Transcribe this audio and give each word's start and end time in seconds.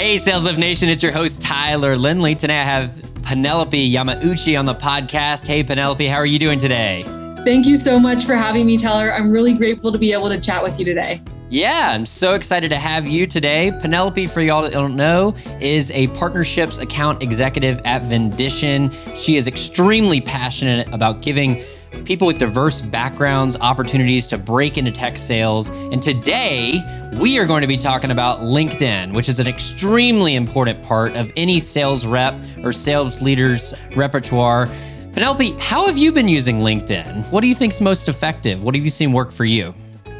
Hey, 0.00 0.16
Sales 0.16 0.46
Lift 0.46 0.58
Nation, 0.58 0.88
it's 0.88 1.02
your 1.02 1.12
host, 1.12 1.42
Tyler 1.42 1.94
Lindley. 1.94 2.34
Today 2.34 2.58
I 2.58 2.64
have 2.64 3.04
Penelope 3.20 3.92
Yamauchi 3.92 4.58
on 4.58 4.64
the 4.64 4.74
podcast. 4.74 5.46
Hey, 5.46 5.62
Penelope, 5.62 6.06
how 6.06 6.16
are 6.16 6.24
you 6.24 6.38
doing 6.38 6.58
today? 6.58 7.02
Thank 7.44 7.66
you 7.66 7.76
so 7.76 8.00
much 8.00 8.24
for 8.24 8.34
having 8.34 8.64
me, 8.64 8.78
Tyler. 8.78 9.12
I'm 9.12 9.30
really 9.30 9.52
grateful 9.52 9.92
to 9.92 9.98
be 9.98 10.14
able 10.14 10.30
to 10.30 10.40
chat 10.40 10.62
with 10.62 10.78
you 10.78 10.86
today. 10.86 11.20
Yeah, 11.50 11.88
I'm 11.90 12.06
so 12.06 12.32
excited 12.32 12.70
to 12.70 12.78
have 12.78 13.06
you 13.06 13.26
today. 13.26 13.72
Penelope, 13.78 14.26
for 14.28 14.40
y'all 14.40 14.62
that 14.62 14.72
don't 14.72 14.96
know, 14.96 15.34
is 15.60 15.90
a 15.90 16.06
partnerships 16.08 16.78
account 16.78 17.22
executive 17.22 17.82
at 17.84 18.00
Vendition. 18.04 18.90
She 19.14 19.36
is 19.36 19.48
extremely 19.48 20.22
passionate 20.22 20.88
about 20.94 21.20
giving 21.20 21.62
people 22.04 22.26
with 22.26 22.38
diverse 22.38 22.80
backgrounds 22.80 23.56
opportunities 23.60 24.26
to 24.28 24.38
break 24.38 24.78
into 24.78 24.90
tech 24.90 25.16
sales. 25.16 25.68
And 25.68 26.02
today, 26.02 26.80
we 27.20 27.38
are 27.38 27.46
going 27.46 27.62
to 27.62 27.66
be 27.66 27.76
talking 27.76 28.10
about 28.10 28.40
LinkedIn, 28.40 29.14
which 29.14 29.28
is 29.28 29.40
an 29.40 29.46
extremely 29.46 30.34
important 30.34 30.82
part 30.82 31.14
of 31.16 31.32
any 31.36 31.58
sales 31.58 32.06
rep 32.06 32.34
or 32.62 32.72
sales 32.72 33.20
leader's 33.20 33.74
repertoire. 33.96 34.68
Penelope, 35.12 35.52
how 35.58 35.86
have 35.86 35.98
you 35.98 36.12
been 36.12 36.28
using 36.28 36.58
LinkedIn? 36.58 37.30
What 37.32 37.40
do 37.40 37.48
you 37.48 37.54
think's 37.54 37.80
most 37.80 38.08
effective? 38.08 38.62
What 38.62 38.74
have 38.74 38.84
you 38.84 38.90
seen 38.90 39.12
work 39.12 39.32
for 39.32 39.44
you? 39.44 39.74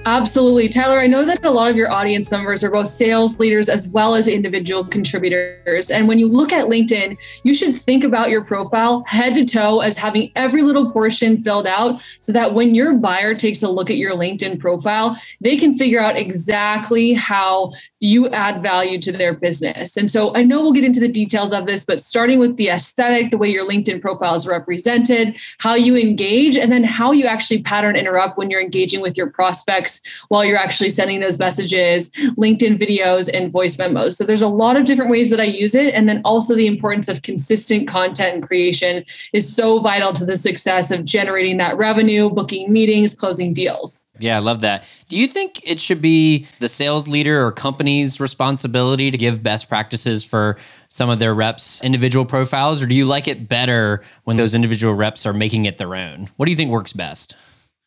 Absolutely. 0.06 0.66
Tyler, 0.66 0.98
I 0.98 1.06
know 1.06 1.26
that 1.26 1.44
a 1.44 1.50
lot 1.50 1.70
of 1.70 1.76
your 1.76 1.90
audience 1.90 2.30
members 2.30 2.64
are 2.64 2.70
both 2.70 2.88
sales 2.88 3.38
leaders 3.38 3.68
as 3.68 3.86
well 3.88 4.14
as 4.14 4.28
individual 4.28 4.82
contributors. 4.82 5.90
And 5.90 6.08
when 6.08 6.18
you 6.18 6.26
look 6.26 6.52
at 6.52 6.66
LinkedIn, 6.66 7.18
you 7.44 7.54
should 7.54 7.76
think 7.76 8.02
about 8.02 8.30
your 8.30 8.42
profile 8.42 9.04
head 9.06 9.34
to 9.34 9.44
toe 9.44 9.80
as 9.80 9.98
having 9.98 10.32
every 10.36 10.62
little 10.62 10.90
portion 10.90 11.38
filled 11.38 11.66
out 11.66 12.02
so 12.18 12.32
that 12.32 12.54
when 12.54 12.74
your 12.74 12.94
buyer 12.94 13.34
takes 13.34 13.62
a 13.62 13.68
look 13.68 13.90
at 13.90 13.98
your 13.98 14.12
LinkedIn 14.12 14.58
profile, 14.58 15.20
they 15.42 15.58
can 15.58 15.76
figure 15.76 16.00
out 16.00 16.16
exactly 16.16 17.12
how 17.12 17.70
you 18.00 18.28
add 18.30 18.62
value 18.62 18.98
to 18.98 19.12
their 19.12 19.34
business. 19.34 19.96
And 19.96 20.10
so 20.10 20.34
I 20.34 20.42
know 20.42 20.62
we'll 20.62 20.72
get 20.72 20.84
into 20.84 21.00
the 21.00 21.08
details 21.08 21.52
of 21.52 21.66
this, 21.66 21.84
but 21.84 22.00
starting 22.00 22.38
with 22.38 22.56
the 22.56 22.68
aesthetic, 22.68 23.30
the 23.30 23.38
way 23.38 23.50
your 23.50 23.68
LinkedIn 23.68 24.00
profile 24.00 24.34
is 24.34 24.46
represented, 24.46 25.38
how 25.58 25.74
you 25.74 25.96
engage, 25.96 26.56
and 26.56 26.72
then 26.72 26.82
how 26.82 27.12
you 27.12 27.26
actually 27.26 27.62
pattern 27.62 27.96
interrupt 27.96 28.38
when 28.38 28.50
you're 28.50 28.60
engaging 28.60 29.02
with 29.02 29.18
your 29.18 29.28
prospects 29.28 30.00
while 30.28 30.44
you're 30.44 30.56
actually 30.56 30.88
sending 30.90 31.20
those 31.20 31.38
messages, 31.38 32.08
LinkedIn 32.38 32.78
videos, 32.78 33.28
and 33.32 33.52
voice 33.52 33.76
memos. 33.78 34.16
So 34.16 34.24
there's 34.24 34.42
a 34.42 34.48
lot 34.48 34.78
of 34.78 34.86
different 34.86 35.10
ways 35.10 35.28
that 35.30 35.40
I 35.40 35.44
use 35.44 35.74
it. 35.74 35.92
And 35.92 36.08
then 36.08 36.22
also 36.24 36.54
the 36.54 36.66
importance 36.66 37.08
of 37.08 37.22
consistent 37.22 37.86
content 37.86 38.34
and 38.34 38.46
creation 38.46 39.04
is 39.34 39.54
so 39.54 39.78
vital 39.78 40.14
to 40.14 40.24
the 40.24 40.36
success 40.36 40.90
of 40.90 41.04
generating 41.04 41.58
that 41.58 41.76
revenue, 41.76 42.30
booking 42.30 42.72
meetings, 42.72 43.14
closing 43.14 43.52
deals. 43.52 44.09
Yeah, 44.20 44.36
I 44.36 44.40
love 44.40 44.60
that. 44.60 44.84
Do 45.08 45.18
you 45.18 45.26
think 45.26 45.60
it 45.64 45.80
should 45.80 46.00
be 46.02 46.46
the 46.58 46.68
sales 46.68 47.08
leader 47.08 47.44
or 47.44 47.52
company's 47.52 48.20
responsibility 48.20 49.10
to 49.10 49.18
give 49.18 49.42
best 49.42 49.68
practices 49.68 50.24
for 50.24 50.56
some 50.88 51.08
of 51.10 51.18
their 51.18 51.34
reps' 51.34 51.80
individual 51.82 52.24
profiles, 52.24 52.82
or 52.82 52.86
do 52.86 52.94
you 52.94 53.06
like 53.06 53.28
it 53.28 53.48
better 53.48 54.02
when 54.24 54.36
those 54.36 54.54
individual 54.54 54.94
reps 54.94 55.24
are 55.26 55.32
making 55.32 55.66
it 55.66 55.78
their 55.78 55.94
own? 55.94 56.28
What 56.36 56.46
do 56.46 56.50
you 56.50 56.56
think 56.56 56.70
works 56.70 56.92
best? 56.92 57.36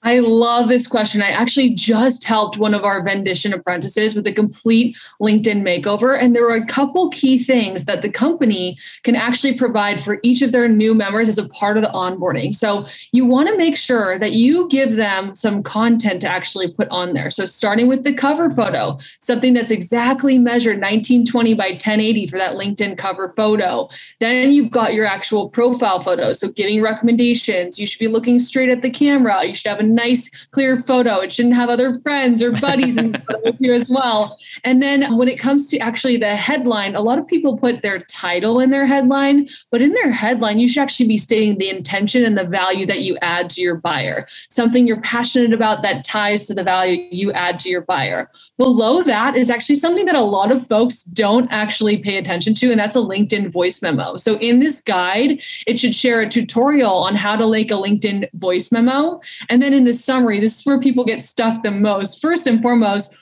I 0.04 0.20
love 0.20 0.68
this 0.68 0.86
question. 0.86 1.22
I 1.22 1.30
actually 1.30 1.70
just 1.70 2.26
helped 2.26 2.58
one 2.58 2.74
of 2.74 2.84
our 2.84 3.02
Vendition 3.02 3.54
apprentices 3.54 4.14
with 4.16 4.28
a 4.28 4.34
complete 4.34 4.98
LinkedIn 5.22 5.62
makeover. 5.62 6.20
And 6.20 6.36
there 6.36 6.44
were 6.44 6.56
a 6.56 6.66
couple 6.66 7.10
key 7.10 7.40
things 7.40 7.86
that 7.86 8.02
the 8.02 8.10
company 8.10 8.78
can 9.04 9.16
actually 9.16 9.58
provide 9.58 10.04
for 10.04 10.20
each 10.22 10.42
of 10.42 10.52
their 10.52 10.68
new 10.68 10.94
members 10.94 11.30
as 11.30 11.38
a 11.38 11.48
part 11.50 11.78
of 11.78 11.84
the 11.84 11.90
onboarding. 11.90 12.54
So 12.54 12.86
you 13.14 13.26
want 13.26 13.48
to 13.48 13.56
make 13.56 13.78
sure 13.78 14.20
that 14.20 14.34
you 14.34 14.68
give 14.68 14.98
them 14.98 15.34
some 15.36 15.64
content 15.64 16.22
to 16.22 16.28
actually 16.28 16.74
put 16.74 16.90
on 16.90 17.14
there. 17.14 17.32
So 17.32 17.46
starting 17.46 17.88
with 17.88 18.04
the 18.04 18.14
cover 18.14 18.50
photo, 18.50 18.98
something 19.22 19.54
that's 19.54 19.72
exactly 19.72 20.38
measured 20.38 20.82
1920 20.82 21.54
by 21.54 21.70
1080 21.70 22.28
for 22.28 22.38
that 22.38 22.58
LinkedIn 22.58 22.98
cover 22.98 23.32
photo. 23.38 23.88
Then 24.20 24.52
you've 24.52 24.72
got 24.72 24.94
your 24.94 25.06
actual 25.06 25.50
profile 25.50 26.02
photo. 26.02 26.34
So 26.34 26.52
giving 26.52 26.82
recommendations, 26.82 27.80
you 27.80 27.88
should 27.88 28.00
be 28.00 28.10
looking 28.10 28.38
straight 28.38 28.70
at 28.70 28.82
the 28.82 28.90
camera. 28.90 29.46
You 29.46 29.56
should 29.56 29.70
have 29.70 29.80
a 29.80 29.93
nice, 29.94 30.30
clear 30.48 30.78
photo. 30.78 31.20
It 31.20 31.34
shouldn't 31.34 31.56
have 31.56 31.70
other 31.70 32.00
friends 32.00 32.42
or 32.42 32.52
buddies 32.52 32.98
in 32.98 33.16
here 33.60 33.74
as 33.74 33.88
well. 33.90 34.38
And 34.64 34.82
then 34.82 35.18
when 35.18 35.28
it 35.28 35.40
comes 35.40 35.70
to 35.70 35.78
actually 35.80 36.18
the 36.18 36.36
headline, 36.36 36.96
a 36.96 37.02
lot 37.02 37.20
of 37.20 37.28
people 37.28 37.58
put 37.58 37.82
their 37.82 38.00
title 38.00 38.60
in 38.60 38.70
their 38.70 38.86
headline, 38.86 39.48
but 39.72 39.82
in 39.82 39.94
their 39.94 40.12
headline, 40.12 40.60
you 40.60 40.68
should 40.68 40.82
actually 40.82 41.08
be 41.08 41.18
stating 41.18 41.58
the 41.58 41.70
intention 41.70 42.24
and 42.24 42.38
the 42.38 42.44
value 42.44 42.86
that 42.86 43.02
you 43.02 43.18
add 43.22 43.50
to 43.52 43.62
your 43.62 43.76
buyer, 43.76 44.28
something 44.50 44.88
you're 44.88 45.02
passionate 45.02 45.54
about 45.54 45.82
that 45.84 46.04
ties 46.04 46.48
to 46.48 46.54
the 46.54 46.64
value 46.64 47.08
you 47.12 47.32
add 47.32 47.60
to 47.60 47.70
your 47.70 47.82
buyer. 47.82 48.30
Below 48.58 49.04
that 49.04 49.36
is 49.36 49.50
actually 49.50 49.76
something 49.76 50.06
that 50.06 50.16
a 50.16 50.22
lot 50.22 50.52
of 50.52 50.66
folks 50.68 51.04
don't 51.04 51.48
actually 51.52 51.98
pay 51.98 52.18
attention 52.18 52.54
to, 52.56 52.72
and 52.72 52.80
that's 52.80 52.96
a 52.96 53.00
LinkedIn 53.00 53.52
voice 53.52 53.82
memo. 53.82 54.18
So 54.18 54.38
in 54.38 54.60
this 54.60 54.82
guide, 54.82 55.42
it 55.68 55.80
should 55.80 55.96
share 55.96 56.22
a 56.22 56.30
tutorial 56.30 56.94
on 56.94 57.16
how 57.16 57.36
to 57.36 57.48
make 57.50 57.72
a 57.72 57.76
LinkedIn 57.76 58.30
voice 58.34 58.72
memo. 58.72 59.22
And 59.50 59.62
then 59.62 59.74
in 59.74 59.83
in 59.84 59.88
the 59.88 59.94
summary, 59.94 60.40
this 60.40 60.60
is 60.60 60.66
where 60.66 60.80
people 60.80 61.04
get 61.04 61.22
stuck 61.22 61.62
the 61.62 61.70
most. 61.70 62.22
First 62.22 62.48
and 62.48 62.62
foremost, 62.62 63.18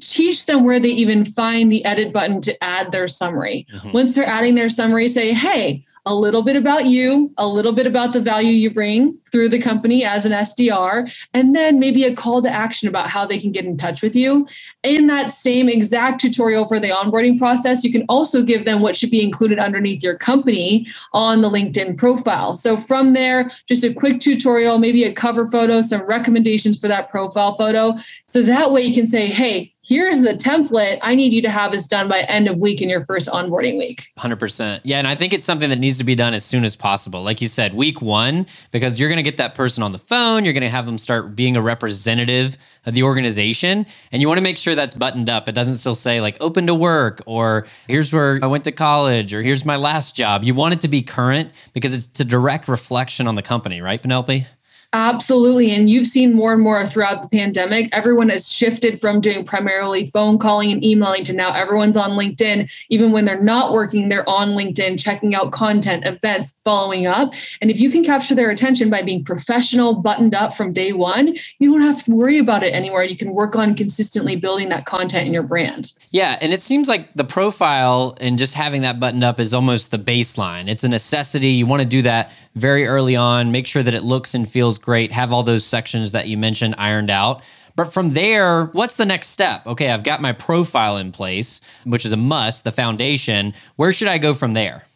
teach 0.00 0.46
them 0.46 0.64
where 0.64 0.80
they 0.80 0.88
even 0.88 1.26
find 1.26 1.70
the 1.70 1.84
edit 1.84 2.10
button 2.10 2.40
to 2.40 2.64
add 2.64 2.90
their 2.90 3.06
summary. 3.06 3.66
Mm-hmm. 3.74 3.92
Once 3.92 4.14
they're 4.14 4.24
adding 4.24 4.54
their 4.54 4.70
summary, 4.70 5.08
say, 5.08 5.34
hey, 5.34 5.84
a 6.06 6.14
little 6.14 6.42
bit 6.42 6.56
about 6.56 6.86
you, 6.86 7.32
a 7.36 7.46
little 7.46 7.72
bit 7.72 7.86
about 7.86 8.12
the 8.12 8.20
value 8.20 8.52
you 8.52 8.70
bring 8.70 9.18
through 9.32 9.48
the 9.48 9.58
company 9.58 10.04
as 10.04 10.24
an 10.24 10.30
SDR, 10.30 11.12
and 11.34 11.54
then 11.54 11.80
maybe 11.80 12.04
a 12.04 12.14
call 12.14 12.40
to 12.40 12.48
action 12.48 12.88
about 12.88 13.10
how 13.10 13.26
they 13.26 13.38
can 13.38 13.50
get 13.50 13.64
in 13.64 13.76
touch 13.76 14.02
with 14.02 14.14
you. 14.14 14.46
In 14.84 15.08
that 15.08 15.32
same 15.32 15.68
exact 15.68 16.20
tutorial 16.20 16.66
for 16.66 16.78
the 16.78 16.88
onboarding 16.90 17.38
process, 17.38 17.82
you 17.82 17.90
can 17.90 18.04
also 18.08 18.42
give 18.42 18.64
them 18.64 18.80
what 18.80 18.94
should 18.94 19.10
be 19.10 19.22
included 19.22 19.58
underneath 19.58 20.02
your 20.02 20.16
company 20.16 20.86
on 21.12 21.40
the 21.40 21.50
LinkedIn 21.50 21.98
profile. 21.98 22.54
So 22.54 22.76
from 22.76 23.12
there, 23.12 23.50
just 23.66 23.84
a 23.84 23.92
quick 23.92 24.20
tutorial, 24.20 24.78
maybe 24.78 25.02
a 25.02 25.12
cover 25.12 25.46
photo, 25.46 25.80
some 25.80 26.02
recommendations 26.02 26.78
for 26.80 26.86
that 26.86 27.10
profile 27.10 27.56
photo. 27.56 27.94
So 28.26 28.42
that 28.42 28.70
way 28.70 28.82
you 28.82 28.94
can 28.94 29.06
say, 29.06 29.26
hey, 29.26 29.74
here's 29.86 30.20
the 30.20 30.34
template 30.34 30.98
i 31.02 31.14
need 31.14 31.32
you 31.32 31.40
to 31.40 31.48
have 31.48 31.72
this 31.72 31.86
done 31.86 32.08
by 32.08 32.20
end 32.22 32.48
of 32.48 32.58
week 32.58 32.82
in 32.82 32.88
your 32.88 33.04
first 33.04 33.28
onboarding 33.28 33.78
week. 33.78 34.08
100% 34.18 34.80
yeah 34.82 34.98
and 34.98 35.06
i 35.06 35.14
think 35.14 35.32
it's 35.32 35.44
something 35.44 35.70
that 35.70 35.78
needs 35.78 35.98
to 35.98 36.04
be 36.04 36.14
done 36.14 36.34
as 36.34 36.44
soon 36.44 36.64
as 36.64 36.76
possible. 36.76 37.22
Like 37.22 37.40
you 37.40 37.48
said 37.48 37.74
week 37.74 38.02
one 38.02 38.46
because 38.70 38.98
you're 38.98 39.08
going 39.08 39.18
to 39.18 39.22
get 39.22 39.36
that 39.36 39.54
person 39.54 39.82
on 39.82 39.92
the 39.92 39.98
phone 39.98 40.44
you're 40.44 40.54
going 40.54 40.62
to 40.62 40.68
have 40.68 40.86
them 40.86 40.98
start 40.98 41.36
being 41.36 41.56
a 41.56 41.62
representative 41.62 42.58
of 42.84 42.94
the 42.94 43.02
organization 43.02 43.86
and 44.12 44.22
you 44.22 44.28
want 44.28 44.38
to 44.38 44.42
make 44.42 44.58
sure 44.58 44.74
that's 44.74 44.94
buttoned 44.94 45.28
up. 45.28 45.48
It 45.48 45.54
doesn't 45.54 45.76
still 45.76 45.94
say 45.94 46.20
like 46.20 46.36
open 46.40 46.66
to 46.66 46.74
work 46.74 47.22
or 47.26 47.66
here's 47.88 48.12
where 48.12 48.40
i 48.42 48.46
went 48.46 48.64
to 48.64 48.72
college 48.72 49.32
or 49.32 49.42
here's 49.42 49.64
my 49.64 49.76
last 49.76 50.16
job. 50.16 50.44
You 50.44 50.54
want 50.54 50.74
it 50.74 50.80
to 50.82 50.88
be 50.88 51.02
current 51.02 51.52
because 51.72 51.94
it's 51.94 52.20
a 52.20 52.24
direct 52.24 52.68
reflection 52.68 53.26
on 53.26 53.34
the 53.34 53.42
company 53.42 53.80
right 53.80 54.00
penelope 54.00 54.46
Absolutely. 54.92 55.72
And 55.72 55.90
you've 55.90 56.06
seen 56.06 56.34
more 56.34 56.52
and 56.52 56.62
more 56.62 56.86
throughout 56.86 57.22
the 57.22 57.28
pandemic. 57.28 57.88
Everyone 57.92 58.28
has 58.28 58.48
shifted 58.48 59.00
from 59.00 59.20
doing 59.20 59.44
primarily 59.44 60.06
phone 60.06 60.38
calling 60.38 60.70
and 60.72 60.84
emailing 60.84 61.24
to 61.24 61.32
now 61.32 61.52
everyone's 61.52 61.96
on 61.96 62.12
LinkedIn. 62.12 62.70
Even 62.88 63.12
when 63.12 63.24
they're 63.24 63.42
not 63.42 63.72
working, 63.72 64.08
they're 64.08 64.28
on 64.28 64.50
LinkedIn, 64.50 64.98
checking 64.98 65.34
out 65.34 65.52
content, 65.52 66.06
events, 66.06 66.54
following 66.64 67.06
up. 67.06 67.34
And 67.60 67.70
if 67.70 67.80
you 67.80 67.90
can 67.90 68.04
capture 68.04 68.34
their 68.34 68.50
attention 68.50 68.88
by 68.88 69.02
being 69.02 69.24
professional, 69.24 69.94
buttoned 69.94 70.34
up 70.34 70.54
from 70.54 70.72
day 70.72 70.92
one, 70.92 71.36
you 71.58 71.72
don't 71.72 71.82
have 71.82 72.04
to 72.04 72.12
worry 72.12 72.38
about 72.38 72.62
it 72.62 72.72
anymore. 72.72 73.04
You 73.04 73.16
can 73.16 73.32
work 73.32 73.56
on 73.56 73.74
consistently 73.74 74.36
building 74.36 74.68
that 74.70 74.86
content 74.86 75.26
in 75.26 75.34
your 75.34 75.42
brand. 75.42 75.92
Yeah. 76.10 76.38
And 76.40 76.52
it 76.52 76.62
seems 76.62 76.88
like 76.88 77.12
the 77.14 77.24
profile 77.24 78.16
and 78.20 78.38
just 78.38 78.54
having 78.54 78.82
that 78.82 78.98
buttoned 78.98 79.24
up 79.24 79.40
is 79.40 79.52
almost 79.52 79.90
the 79.90 79.98
baseline. 79.98 80.68
It's 80.68 80.84
a 80.84 80.88
necessity. 80.88 81.48
You 81.48 81.66
want 81.66 81.82
to 81.82 81.88
do 81.88 82.02
that 82.02 82.32
very 82.56 82.86
early 82.86 83.14
on, 83.14 83.52
make 83.52 83.66
sure 83.66 83.82
that 83.82 83.94
it 83.94 84.02
looks 84.02 84.34
and 84.34 84.50
feels 84.50 84.78
great, 84.78 85.12
have 85.12 85.32
all 85.32 85.42
those 85.42 85.64
sections 85.64 86.12
that 86.12 86.26
you 86.26 86.36
mentioned 86.36 86.74
ironed 86.78 87.10
out. 87.10 87.42
But 87.76 87.92
from 87.92 88.10
there, 88.10 88.64
what's 88.66 88.96
the 88.96 89.04
next 89.04 89.28
step? 89.28 89.66
Okay, 89.66 89.90
I've 89.90 90.02
got 90.02 90.22
my 90.22 90.32
profile 90.32 90.96
in 90.96 91.12
place, 91.12 91.60
which 91.84 92.06
is 92.06 92.12
a 92.12 92.16
must, 92.16 92.64
the 92.64 92.72
foundation. 92.72 93.52
Where 93.76 93.92
should 93.92 94.08
I 94.08 94.16
go 94.16 94.32
from 94.32 94.54
there? 94.54 94.86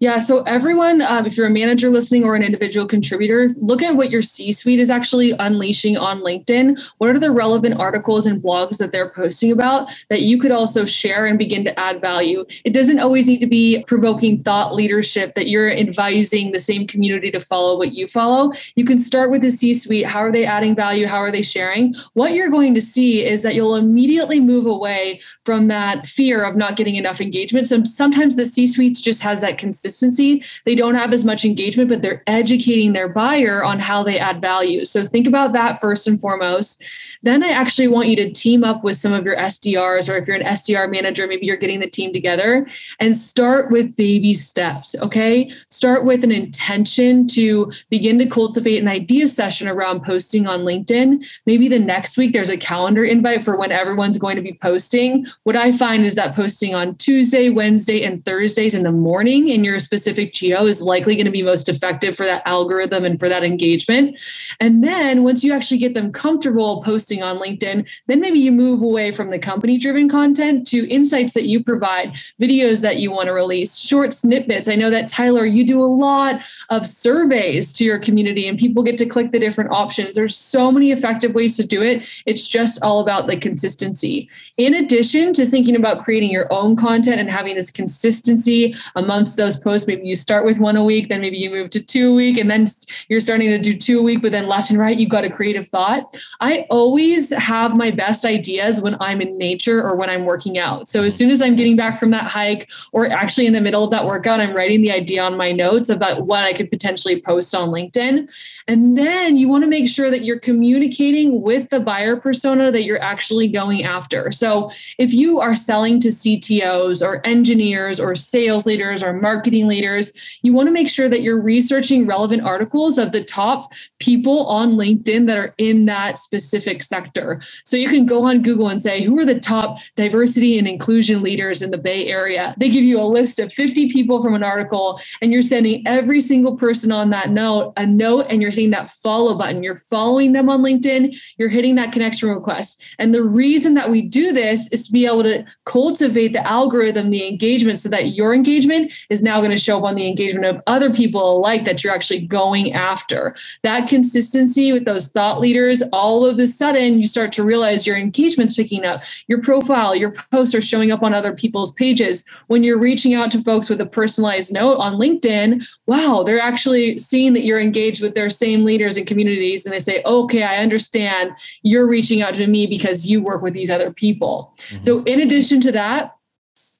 Yeah. 0.00 0.18
So, 0.18 0.42
everyone, 0.44 1.02
um, 1.02 1.26
if 1.26 1.36
you're 1.36 1.46
a 1.46 1.50
manager 1.50 1.90
listening 1.90 2.24
or 2.24 2.34
an 2.34 2.42
individual 2.42 2.86
contributor, 2.86 3.50
look 3.58 3.82
at 3.82 3.96
what 3.96 4.10
your 4.10 4.22
C 4.22 4.50
suite 4.50 4.80
is 4.80 4.88
actually 4.88 5.32
unleashing 5.32 5.98
on 5.98 6.20
LinkedIn. 6.20 6.80
What 6.96 7.10
are 7.10 7.18
the 7.18 7.30
relevant 7.30 7.78
articles 7.78 8.24
and 8.24 8.42
blogs 8.42 8.78
that 8.78 8.92
they're 8.92 9.10
posting 9.10 9.52
about 9.52 9.90
that 10.08 10.22
you 10.22 10.40
could 10.40 10.52
also 10.52 10.86
share 10.86 11.26
and 11.26 11.38
begin 11.38 11.64
to 11.66 11.78
add 11.78 12.00
value? 12.00 12.46
It 12.64 12.72
doesn't 12.72 12.98
always 12.98 13.26
need 13.26 13.40
to 13.40 13.46
be 13.46 13.84
provoking 13.86 14.42
thought 14.42 14.74
leadership 14.74 15.34
that 15.34 15.48
you're 15.48 15.70
advising 15.70 16.52
the 16.52 16.60
same 16.60 16.86
community 16.86 17.30
to 17.32 17.40
follow 17.40 17.76
what 17.76 17.92
you 17.92 18.08
follow. 18.08 18.52
You 18.76 18.86
can 18.86 18.96
start 18.96 19.30
with 19.30 19.42
the 19.42 19.50
C 19.50 19.74
suite. 19.74 20.06
How 20.06 20.20
are 20.20 20.32
they 20.32 20.46
adding 20.46 20.74
value? 20.74 21.06
How 21.06 21.18
are 21.18 21.30
they 21.30 21.42
sharing? 21.42 21.94
What 22.14 22.32
you're 22.32 22.48
going 22.48 22.74
to 22.74 22.80
see 22.80 23.22
is 23.22 23.42
that 23.42 23.54
you'll 23.54 23.76
immediately 23.76 24.40
move 24.40 24.64
away 24.64 25.20
from 25.50 25.66
that 25.66 26.06
fear 26.06 26.44
of 26.44 26.54
not 26.54 26.76
getting 26.76 26.94
enough 26.94 27.20
engagement. 27.20 27.66
So, 27.66 27.82
sometimes 27.82 28.36
the 28.36 28.44
C 28.44 28.68
suite 28.68 28.96
just 28.96 29.20
has 29.22 29.40
that 29.40 29.58
consistency, 29.58 30.44
they 30.64 30.76
don't 30.76 30.94
have 30.94 31.12
as 31.12 31.24
much 31.24 31.44
engagement, 31.44 31.88
but 31.88 32.02
they're 32.02 32.22
educating 32.28 32.92
their 32.92 33.08
buyer 33.08 33.64
on 33.64 33.80
how 33.80 34.04
they 34.04 34.16
add 34.16 34.40
value. 34.40 34.84
So 34.84 35.04
think 35.04 35.26
about 35.26 35.52
that 35.54 35.80
first 35.80 36.06
and 36.06 36.20
foremost. 36.20 36.84
Then 37.22 37.42
I 37.42 37.48
actually 37.48 37.88
want 37.88 38.08
you 38.08 38.16
to 38.16 38.30
team 38.30 38.64
up 38.64 38.82
with 38.82 38.96
some 38.96 39.12
of 39.12 39.24
your 39.24 39.36
SDRs, 39.36 40.08
or 40.08 40.16
if 40.16 40.26
you're 40.26 40.36
an 40.36 40.46
SDR 40.46 40.90
manager, 40.90 41.26
maybe 41.26 41.46
you're 41.46 41.56
getting 41.56 41.80
the 41.80 41.90
team 41.90 42.12
together 42.12 42.66
and 42.98 43.14
start 43.14 43.70
with 43.70 43.94
baby 43.96 44.32
steps. 44.32 44.94
Okay. 45.00 45.52
Start 45.68 46.04
with 46.04 46.24
an 46.24 46.32
intention 46.32 47.26
to 47.28 47.70
begin 47.90 48.18
to 48.18 48.26
cultivate 48.26 48.78
an 48.78 48.88
idea 48.88 49.28
session 49.28 49.68
around 49.68 50.02
posting 50.02 50.46
on 50.46 50.60
LinkedIn. 50.60 51.26
Maybe 51.44 51.68
the 51.68 51.78
next 51.78 52.16
week 52.16 52.32
there's 52.32 52.48
a 52.48 52.56
calendar 52.56 53.04
invite 53.04 53.44
for 53.44 53.56
when 53.56 53.72
everyone's 53.72 54.18
going 54.18 54.36
to 54.36 54.42
be 54.42 54.58
posting. 54.62 55.26
What 55.44 55.56
I 55.56 55.72
find 55.72 56.04
is 56.04 56.14
that 56.14 56.34
posting 56.34 56.74
on 56.74 56.94
Tuesday, 56.96 57.50
Wednesday, 57.50 58.02
and 58.02 58.24
Thursdays 58.24 58.74
in 58.74 58.82
the 58.82 58.92
morning 58.92 59.48
in 59.48 59.64
your 59.64 59.78
specific 59.78 60.32
geo 60.32 60.64
is 60.66 60.80
likely 60.80 61.16
going 61.16 61.26
to 61.26 61.30
be 61.30 61.42
most 61.42 61.68
effective 61.68 62.16
for 62.16 62.24
that 62.24 62.42
algorithm 62.46 63.04
and 63.04 63.18
for 63.18 63.28
that 63.28 63.44
engagement. 63.44 64.18
And 64.58 64.82
then 64.82 65.22
once 65.22 65.44
you 65.44 65.52
actually 65.52 65.78
get 65.78 65.94
them 65.94 66.12
comfortable 66.12 66.82
posting, 66.82 67.09
posting 67.10 67.22
on 67.22 67.38
LinkedIn, 67.38 67.88
then 68.06 68.20
maybe 68.20 68.38
you 68.38 68.52
move 68.52 68.82
away 68.82 69.10
from 69.10 69.30
the 69.30 69.38
company 69.38 69.78
driven 69.78 70.08
content 70.08 70.66
to 70.68 70.88
insights 70.88 71.32
that 71.32 71.46
you 71.46 71.62
provide, 71.62 72.12
videos 72.40 72.82
that 72.82 72.98
you 72.98 73.10
want 73.10 73.26
to 73.26 73.32
release, 73.32 73.76
short 73.76 74.12
snippets. 74.12 74.68
I 74.68 74.76
know 74.76 74.90
that 74.90 75.08
Tyler, 75.08 75.44
you 75.44 75.66
do 75.66 75.80
a 75.80 75.86
lot 75.86 76.42
of 76.68 76.86
surveys 76.86 77.72
to 77.74 77.84
your 77.84 77.98
community 77.98 78.46
and 78.46 78.58
people 78.58 78.82
get 78.82 78.98
to 78.98 79.06
click 79.06 79.32
the 79.32 79.38
different 79.38 79.72
options. 79.72 80.14
There's 80.14 80.36
so 80.36 80.70
many 80.70 80.92
effective 80.92 81.34
ways 81.34 81.56
to 81.56 81.66
do 81.66 81.82
it. 81.82 82.08
It's 82.26 82.46
just 82.46 82.80
all 82.82 83.00
about 83.00 83.26
the 83.26 83.36
consistency. 83.36 84.28
In 84.56 84.74
addition 84.74 85.32
to 85.34 85.46
thinking 85.46 85.74
about 85.74 86.04
creating 86.04 86.30
your 86.30 86.46
own 86.52 86.76
content 86.76 87.18
and 87.18 87.30
having 87.30 87.56
this 87.56 87.70
consistency 87.70 88.74
amongst 88.94 89.36
those 89.36 89.56
posts, 89.56 89.88
maybe 89.88 90.06
you 90.06 90.14
start 90.14 90.44
with 90.44 90.58
one 90.58 90.76
a 90.76 90.84
week, 90.84 91.08
then 91.08 91.20
maybe 91.20 91.38
you 91.38 91.50
move 91.50 91.70
to 91.70 91.80
two 91.80 92.12
a 92.12 92.14
week, 92.14 92.36
and 92.38 92.50
then 92.50 92.66
you're 93.08 93.20
starting 93.20 93.48
to 93.48 93.58
do 93.58 93.74
two 93.76 93.98
a 93.98 94.02
week, 94.02 94.20
but 94.22 94.32
then 94.32 94.46
left 94.46 94.70
and 94.70 94.78
right, 94.78 94.98
you've 94.98 95.08
got 95.08 95.24
a 95.24 95.30
creative 95.30 95.66
thought. 95.68 96.14
I 96.40 96.66
always 96.68 96.99
always 97.00 97.30
have 97.30 97.76
my 97.76 97.90
best 97.90 98.24
ideas 98.24 98.80
when 98.80 98.96
I'm 99.00 99.20
in 99.20 99.38
nature 99.38 99.82
or 99.82 99.96
when 99.96 100.10
I'm 100.10 100.24
working 100.24 100.58
out. 100.58 100.86
So 100.86 101.02
as 101.02 101.14
mm-hmm. 101.14 101.18
soon 101.18 101.30
as 101.30 101.42
I'm 101.42 101.56
getting 101.56 101.76
back 101.76 101.98
from 101.98 102.10
that 102.10 102.24
hike 102.24 102.68
or 102.92 103.08
actually 103.10 103.46
in 103.46 103.52
the 103.52 103.60
middle 103.60 103.84
of 103.84 103.90
that 103.90 104.04
workout, 104.06 104.40
I'm 104.40 104.54
writing 104.54 104.82
the 104.82 104.92
idea 104.92 105.22
on 105.22 105.36
my 105.36 105.50
notes 105.50 105.88
about 105.88 106.26
what 106.26 106.44
I 106.44 106.52
could 106.52 106.70
potentially 106.70 107.20
post 107.20 107.54
on 107.54 107.70
LinkedIn. 107.70 108.30
And 108.68 108.96
then 108.96 109.36
you 109.36 109.48
want 109.48 109.64
to 109.64 109.68
make 109.68 109.88
sure 109.88 110.10
that 110.10 110.24
you're 110.24 110.38
communicating 110.38 111.42
with 111.42 111.70
the 111.70 111.80
buyer 111.80 112.16
persona 112.16 112.70
that 112.70 112.84
you're 112.84 113.02
actually 113.02 113.48
going 113.48 113.82
after. 113.82 114.30
So 114.30 114.70
if 114.98 115.12
you 115.12 115.40
are 115.40 115.56
selling 115.56 115.98
to 116.00 116.08
CTOs 116.08 117.04
or 117.04 117.26
engineers 117.26 117.98
or 117.98 118.14
sales 118.14 118.66
leaders 118.66 119.02
or 119.02 119.12
marketing 119.12 119.66
leaders, 119.66 120.12
you 120.42 120.52
want 120.52 120.68
to 120.68 120.72
make 120.72 120.88
sure 120.88 121.08
that 121.08 121.22
you're 121.22 121.40
researching 121.40 122.06
relevant 122.06 122.42
articles 122.42 122.98
of 122.98 123.12
the 123.12 123.24
top 123.24 123.72
people 123.98 124.46
on 124.46 124.72
LinkedIn 124.72 125.26
that 125.26 125.38
are 125.38 125.54
in 125.58 125.86
that 125.86 126.18
specific 126.18 126.82
sector. 126.90 127.40
So 127.64 127.76
you 127.76 127.88
can 127.88 128.04
go 128.04 128.24
on 128.24 128.42
Google 128.42 128.68
and 128.68 128.82
say, 128.82 129.02
who 129.02 129.18
are 129.18 129.24
the 129.24 129.40
top 129.40 129.78
diversity 129.96 130.58
and 130.58 130.68
inclusion 130.68 131.22
leaders 131.22 131.62
in 131.62 131.70
the 131.70 131.78
Bay 131.78 132.08
Area? 132.08 132.54
They 132.58 132.68
give 132.68 132.84
you 132.84 133.00
a 133.00 133.04
list 133.04 133.38
of 133.38 133.52
50 133.52 133.90
people 133.90 134.22
from 134.22 134.34
an 134.34 134.42
article, 134.42 135.00
and 135.22 135.32
you're 135.32 135.42
sending 135.54 135.86
every 135.86 136.20
single 136.20 136.56
person 136.56 136.90
on 136.92 137.10
that 137.10 137.30
note 137.30 137.72
a 137.76 137.86
note, 137.86 138.26
and 138.28 138.42
you're 138.42 138.50
hitting 138.50 138.70
that 138.70 138.90
follow 138.90 139.34
button. 139.34 139.62
You're 139.62 139.76
following 139.76 140.32
them 140.32 140.50
on 140.50 140.62
LinkedIn, 140.62 141.16
you're 141.38 141.48
hitting 141.48 141.76
that 141.76 141.92
connection 141.92 142.28
request. 142.28 142.82
And 142.98 143.14
the 143.14 143.22
reason 143.22 143.74
that 143.74 143.90
we 143.90 144.02
do 144.02 144.32
this 144.32 144.68
is 144.72 144.86
to 144.86 144.92
be 144.92 145.06
able 145.06 145.22
to 145.22 145.44
cultivate 145.64 146.32
the 146.32 146.46
algorithm, 146.46 147.10
the 147.10 147.26
engagement, 147.26 147.78
so 147.78 147.88
that 147.90 148.14
your 148.14 148.34
engagement 148.34 148.92
is 149.08 149.22
now 149.22 149.38
going 149.38 149.52
to 149.52 149.56
show 149.56 149.78
up 149.78 149.84
on 149.84 149.94
the 149.94 150.08
engagement 150.08 150.46
of 150.46 150.60
other 150.66 150.92
people 150.92 151.38
alike 151.38 151.64
that 151.64 151.84
you're 151.84 151.94
actually 151.94 152.26
going 152.26 152.72
after. 152.72 153.36
That 153.62 153.88
consistency 153.88 154.72
with 154.72 154.84
those 154.84 155.08
thought 155.08 155.40
leaders, 155.40 155.82
all 155.92 156.26
of 156.26 156.38
a 156.38 156.46
sudden, 156.46 156.79
you 156.80 157.06
start 157.06 157.32
to 157.32 157.44
realize 157.44 157.86
your 157.86 157.96
engagement's 157.96 158.54
picking 158.54 158.84
up, 158.84 159.02
your 159.28 159.40
profile, 159.40 159.94
your 159.94 160.12
posts 160.32 160.54
are 160.54 160.62
showing 160.62 160.90
up 160.90 161.02
on 161.02 161.14
other 161.14 161.32
people's 161.32 161.72
pages. 161.72 162.24
When 162.46 162.64
you're 162.64 162.78
reaching 162.78 163.14
out 163.14 163.30
to 163.32 163.42
folks 163.42 163.68
with 163.68 163.80
a 163.80 163.86
personalized 163.86 164.52
note 164.52 164.76
on 164.76 164.94
LinkedIn, 164.94 165.64
wow, 165.86 166.22
they're 166.24 166.40
actually 166.40 166.98
seeing 166.98 167.32
that 167.34 167.44
you're 167.44 167.60
engaged 167.60 168.02
with 168.02 168.14
their 168.14 168.30
same 168.30 168.64
leaders 168.64 168.96
and 168.96 169.06
communities. 169.06 169.64
And 169.64 169.72
they 169.72 169.80
say, 169.80 170.02
okay, 170.04 170.42
I 170.42 170.58
understand 170.58 171.32
you're 171.62 171.88
reaching 171.88 172.22
out 172.22 172.34
to 172.34 172.46
me 172.46 172.66
because 172.66 173.06
you 173.06 173.22
work 173.22 173.42
with 173.42 173.54
these 173.54 173.70
other 173.70 173.92
people. 173.92 174.54
Mm-hmm. 174.56 174.82
So, 174.82 175.02
in 175.04 175.20
addition 175.20 175.60
to 175.62 175.72
that, 175.72 176.16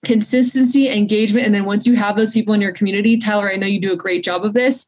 consistency, 0.05 0.89
engagement, 0.89 1.45
and 1.47 1.55
then 1.55 1.65
once 1.65 1.87
you 1.87 1.95
have 1.95 2.17
those 2.17 2.33
people 2.33 2.55
in 2.55 2.61
your 2.61 2.73
community, 2.73 3.19
Tyler, 3.19 3.51
I 3.51 3.57
know 3.57 3.67
you 3.67 3.81
do 3.81 3.93
a 3.93 3.97
great 3.97 4.25
job 4.25 4.45
of 4.45 4.55
this 4.55 4.87